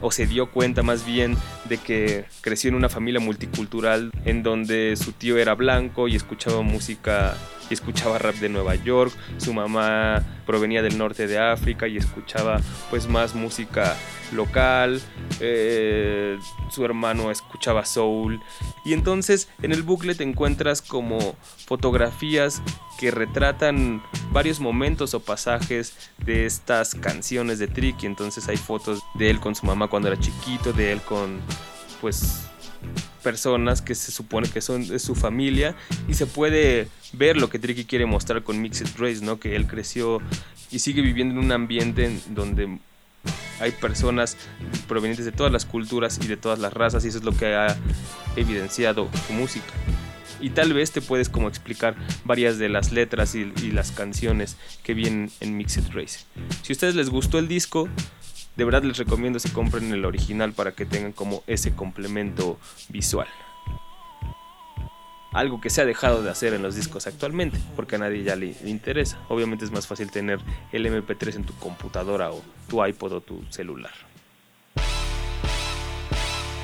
o 0.00 0.10
se 0.10 0.26
dio 0.26 0.50
cuenta 0.50 0.82
más 0.82 1.06
bien 1.06 1.36
de 1.64 1.78
que 1.78 2.26
creció 2.40 2.68
en 2.68 2.74
una 2.74 2.88
familia 2.88 3.20
multicultural 3.20 4.10
en 4.24 4.42
donde 4.42 4.96
su 4.96 5.12
tío 5.12 5.38
era 5.38 5.54
blanco 5.54 6.08
y 6.08 6.16
escuchaba 6.16 6.62
música 6.62 7.36
escuchaba 7.72 8.18
rap 8.18 8.34
de 8.36 8.48
Nueva 8.48 8.74
York, 8.76 9.12
su 9.38 9.52
mamá 9.52 10.22
provenía 10.46 10.82
del 10.82 10.98
norte 10.98 11.26
de 11.26 11.38
África 11.38 11.88
y 11.88 11.96
escuchaba 11.96 12.60
pues 12.90 13.08
más 13.08 13.34
música 13.34 13.96
local, 14.32 15.00
eh, 15.40 16.38
su 16.70 16.84
hermano 16.84 17.30
escuchaba 17.30 17.84
soul 17.84 18.40
y 18.84 18.92
entonces 18.92 19.48
en 19.62 19.72
el 19.72 19.82
booklet 19.82 20.20
encuentras 20.20 20.82
como 20.82 21.36
fotografías 21.66 22.62
que 22.98 23.10
retratan 23.10 24.02
varios 24.30 24.60
momentos 24.60 25.14
o 25.14 25.20
pasajes 25.20 26.10
de 26.18 26.46
estas 26.46 26.94
canciones 26.94 27.58
de 27.58 27.66
Tricky. 27.66 28.06
Entonces 28.06 28.48
hay 28.48 28.56
fotos 28.56 29.02
de 29.14 29.30
él 29.30 29.40
con 29.40 29.54
su 29.54 29.66
mamá 29.66 29.88
cuando 29.88 30.08
era 30.08 30.20
chiquito, 30.20 30.72
de 30.72 30.92
él 30.92 31.00
con 31.02 31.40
pues 32.00 32.46
personas 33.22 33.82
que 33.82 33.94
se 33.94 34.12
supone 34.12 34.48
que 34.48 34.60
son 34.60 34.86
de 34.86 34.98
su 34.98 35.14
familia 35.14 35.74
y 36.08 36.14
se 36.14 36.26
puede 36.26 36.88
ver 37.12 37.36
lo 37.36 37.48
que 37.48 37.58
Tricky 37.58 37.84
quiere 37.84 38.06
mostrar 38.06 38.42
con 38.42 38.60
Mixed 38.60 38.88
Race, 38.98 39.20
¿no? 39.22 39.38
Que 39.38 39.56
él 39.56 39.66
creció 39.66 40.20
y 40.70 40.78
sigue 40.78 41.02
viviendo 41.02 41.34
en 41.34 41.44
un 41.44 41.52
ambiente 41.52 42.06
en 42.06 42.34
donde 42.34 42.78
hay 43.60 43.70
personas 43.72 44.36
provenientes 44.88 45.24
de 45.24 45.32
todas 45.32 45.52
las 45.52 45.64
culturas 45.64 46.18
y 46.22 46.26
de 46.26 46.36
todas 46.36 46.58
las 46.58 46.72
razas 46.72 47.04
y 47.04 47.08
eso 47.08 47.18
es 47.18 47.24
lo 47.24 47.36
que 47.36 47.54
ha 47.54 47.76
evidenciado 48.36 49.08
su 49.26 49.32
música. 49.32 49.72
Y 50.40 50.50
tal 50.50 50.72
vez 50.72 50.90
te 50.90 51.00
puedes 51.00 51.28
como 51.28 51.46
explicar 51.46 51.94
varias 52.24 52.58
de 52.58 52.68
las 52.68 52.90
letras 52.90 53.36
y, 53.36 53.52
y 53.62 53.70
las 53.70 53.92
canciones 53.92 54.56
que 54.82 54.92
vienen 54.94 55.30
en 55.38 55.56
Mixed 55.56 55.92
Race. 55.92 56.20
Si 56.62 56.72
a 56.72 56.74
ustedes 56.74 56.96
les 56.96 57.10
gustó 57.10 57.38
el 57.38 57.46
disco, 57.46 57.88
de 58.56 58.64
verdad 58.64 58.82
les 58.82 58.98
recomiendo 58.98 59.38
que 59.38 59.50
compren 59.50 59.92
el 59.92 60.04
original 60.04 60.52
para 60.52 60.72
que 60.72 60.84
tengan 60.84 61.12
como 61.12 61.42
ese 61.46 61.74
complemento 61.74 62.58
visual. 62.88 63.28
Algo 65.32 65.62
que 65.62 65.70
se 65.70 65.80
ha 65.80 65.86
dejado 65.86 66.22
de 66.22 66.30
hacer 66.30 66.52
en 66.52 66.62
los 66.62 66.74
discos 66.74 67.06
actualmente, 67.06 67.58
porque 67.74 67.96
a 67.96 67.98
nadie 67.98 68.22
ya 68.22 68.36
le, 68.36 68.54
interesa. 68.66 69.18
Obviamente 69.30 69.64
es 69.64 69.70
más 69.70 69.86
fácil 69.86 70.10
tener 70.10 70.40
el 70.72 70.84
MP3 70.84 71.36
en 71.36 71.44
tu 71.44 71.54
computadora 71.54 72.30
o 72.30 72.42
tu 72.68 72.84
iPod 72.84 73.12
o 73.12 73.20
tu 73.22 73.42
celular. 73.48 74.11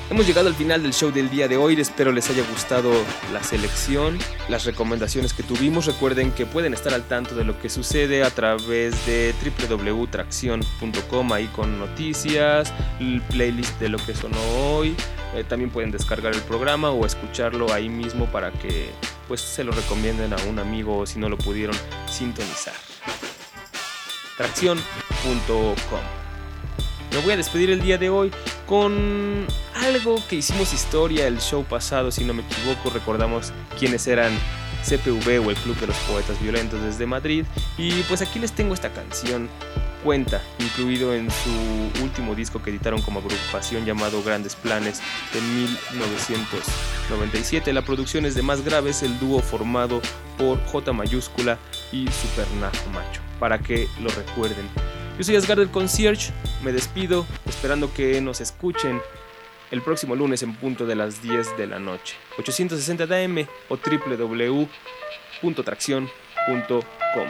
Hemos 0.09 0.25
llegado 0.25 0.47
al 0.47 0.55
final 0.55 0.81
del 0.81 0.91
show 0.91 1.11
del 1.11 1.29
día 1.29 1.47
de 1.47 1.55
hoy, 1.55 1.79
espero 1.79 2.11
les 2.11 2.27
haya 2.31 2.43
gustado 2.49 2.91
la 3.31 3.43
selección, 3.43 4.17
las 4.47 4.65
recomendaciones 4.65 5.33
que 5.33 5.43
tuvimos. 5.43 5.85
Recuerden 5.85 6.31
que 6.31 6.47
pueden 6.47 6.73
estar 6.73 6.95
al 6.95 7.03
tanto 7.03 7.35
de 7.35 7.43
lo 7.43 7.59
que 7.61 7.69
sucede 7.69 8.23
a 8.23 8.31
través 8.31 9.05
de 9.05 9.35
www.tracción.com, 9.69 11.31
ahí 11.31 11.45
con 11.55 11.77
noticias, 11.77 12.73
el 12.99 13.21
playlist 13.21 13.79
de 13.79 13.89
lo 13.89 13.99
que 13.99 14.15
sonó 14.15 14.39
hoy. 14.63 14.95
Eh, 15.35 15.43
también 15.47 15.69
pueden 15.69 15.91
descargar 15.91 16.33
el 16.33 16.41
programa 16.41 16.89
o 16.89 17.05
escucharlo 17.05 17.71
ahí 17.71 17.87
mismo 17.87 18.25
para 18.31 18.51
que 18.51 18.89
pues 19.27 19.41
se 19.41 19.63
lo 19.63 19.71
recomienden 19.71 20.33
a 20.33 20.37
un 20.49 20.57
amigo 20.57 21.05
si 21.05 21.19
no 21.19 21.29
lo 21.29 21.37
pudieron 21.37 21.75
sintonizar. 22.09 22.73
Tracción.com. 24.37 25.99
Me 27.11 27.17
voy 27.19 27.33
a 27.33 27.37
despedir 27.37 27.69
el 27.69 27.81
día 27.81 27.99
de 27.99 28.09
hoy 28.09 28.31
con 28.69 29.47
algo 29.73 30.21
que 30.29 30.35
hicimos 30.35 30.73
historia 30.73 31.27
el 31.27 31.39
show 31.39 31.63
pasado, 31.63 32.11
si 32.11 32.23
no 32.23 32.35
me 32.35 32.43
equivoco, 32.43 32.91
recordamos 32.91 33.51
quiénes 33.79 34.05
eran 34.05 34.31
CPV 34.87 35.43
o 35.43 35.49
el 35.49 35.57
Club 35.57 35.75
de 35.79 35.87
los 35.87 35.97
Poetas 35.97 36.39
Violentos 36.39 36.79
desde 36.83 37.07
Madrid 37.07 37.45
y 37.79 38.03
pues 38.03 38.21
aquí 38.21 38.37
les 38.37 38.51
tengo 38.51 38.75
esta 38.75 38.93
canción 38.93 39.49
Cuenta, 40.03 40.41
incluido 40.59 41.13
en 41.13 41.29
su 41.29 41.49
último 42.01 42.33
disco 42.33 42.63
que 42.63 42.69
editaron 42.69 43.01
como 43.01 43.19
agrupación 43.19 43.85
llamado 43.85 44.23
Grandes 44.23 44.55
Planes 44.55 45.01
en 45.33 45.55
1997. 45.55 47.73
La 47.73 47.81
producción 47.81 48.25
es 48.25 48.33
de 48.33 48.41
Más 48.41 48.63
Graves, 48.63 49.03
el 49.03 49.19
dúo 49.19 49.41
formado 49.41 50.01
por 50.37 50.63
J 50.67 50.93
mayúscula 50.93 51.57
y 51.91 52.07
Supernajo 52.07 52.89
Macho, 52.93 53.19
para 53.41 53.59
que 53.59 53.89
lo 53.99 54.07
recuerden. 54.09 54.69
Yo 55.19 55.23
soy 55.23 55.35
Asgard 55.35 55.59
del 55.59 55.69
Concierge, 55.69 56.31
me 56.63 56.71
despido 56.71 57.27
esperando 57.45 57.93
que 57.93 58.19
nos 58.21 58.41
escuchen 58.41 58.99
el 59.69 59.83
próximo 59.83 60.15
lunes 60.15 60.41
en 60.41 60.55
punto 60.55 60.87
de 60.87 60.95
las 60.95 61.21
10 61.21 61.57
de 61.57 61.67
la 61.67 61.77
noche. 61.77 62.15
860 62.39 63.05
DM 63.05 63.47
o 63.67 63.77
www.tracción.com. 63.77 66.09
gmail.com. 66.49 67.29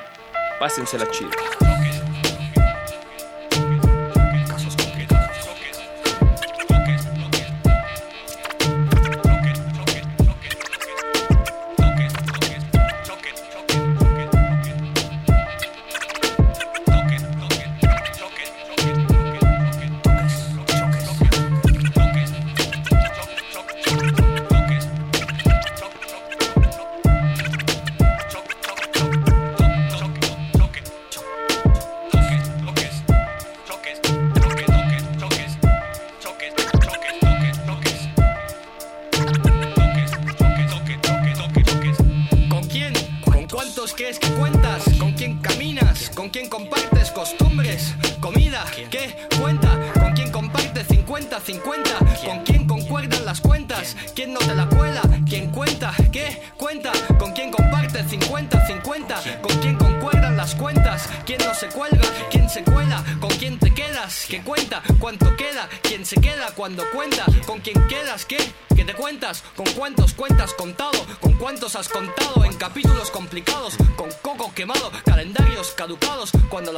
Pásensela 0.59 1.09
chido. 1.09 1.31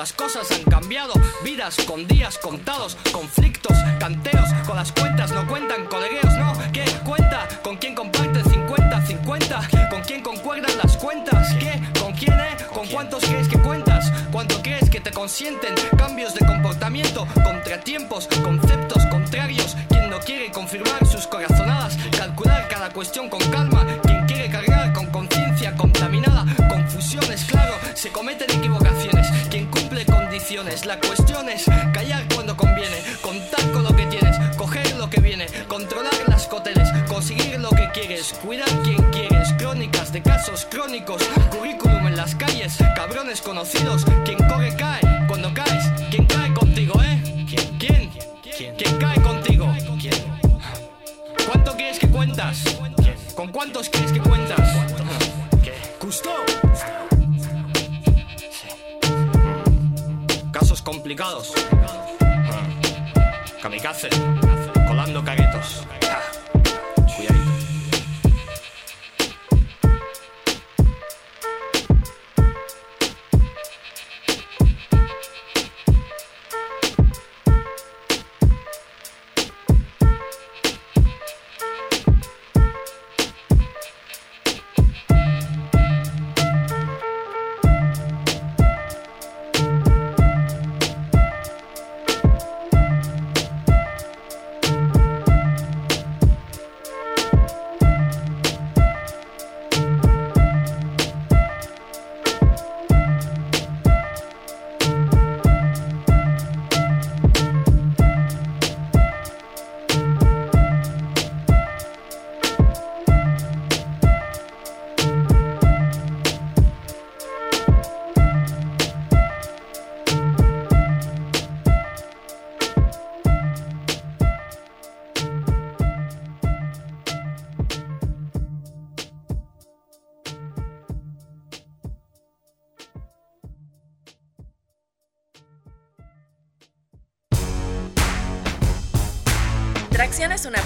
Las 0.01 0.13
cosas 0.13 0.49
han 0.49 0.63
cambiado, 0.63 1.13
vidas 1.43 1.77
con 1.85 2.07
días 2.07 2.39
contados, 2.39 2.97
conflictos, 3.11 3.77
canteos, 3.99 4.49
con 4.65 4.75
las 4.75 4.91
cuentas 4.91 5.31
no 5.31 5.45
cuentan, 5.45 5.85
colegueos 5.85 6.35
no, 6.39 6.53
¿qué 6.73 6.85
cuenta? 7.05 7.47
¿Con 7.61 7.77
quién 7.77 7.93
compartes 7.93 8.43
50-50? 8.45 9.89
¿Con 9.91 10.01
quién 10.01 10.23
concuerdan 10.23 10.75
las 10.83 10.97
cuentas? 10.97 11.53
¿Qué? 11.59 11.79
¿Con 11.99 12.13
quién, 12.13 12.33
eh? 12.33 12.57
¿Con 12.73 12.87
cuántos 12.87 13.23
crees 13.25 13.47
que 13.47 13.59
cuentas? 13.59 14.11
¿Cuánto 14.31 14.59
crees 14.63 14.89
que 14.89 15.01
te 15.01 15.11
consienten? 15.11 15.75
Cambios 15.95 16.33
de 16.33 16.47
comportamiento, 16.47 17.27
contratiempos, 17.43 18.27
conceptos 18.43 18.90
condiciones? 30.61 30.85
La 30.85 30.99
cuestión 30.99 31.49
es 31.49 31.65
callar 31.93 32.23
cuando 32.33 32.55
conviene, 32.55 32.97
contar 33.21 33.71
con 33.71 33.83
lo 33.83 33.95
que 33.95 34.05
tienes, 34.07 34.37
coger 34.57 34.95
lo 34.97 35.09
que 35.09 35.19
viene, 35.19 35.47
controlar 35.67 36.13
las 36.27 36.47
coteles, 36.47 36.89
conseguir 37.07 37.59
lo 37.59 37.69
que 37.69 37.89
quieres, 37.93 38.33
cuidar 38.43 38.69
quien 38.83 39.01
quieres, 39.11 39.53
crónicas 39.57 40.11
de 40.11 40.21
casos 40.21 40.67
crónicos, 40.69 41.23
currículum 41.51 42.07
en 42.07 42.15
las 42.15 42.35
calles, 42.35 42.77
cabrones 42.95 43.41
conocidos, 43.41 44.05
quien 44.25 44.40
Casos 60.51 60.81
complicados. 60.81 61.53
Kamikaze. 63.61 64.09
Colando 64.87 65.23
caguetos. 65.23 65.87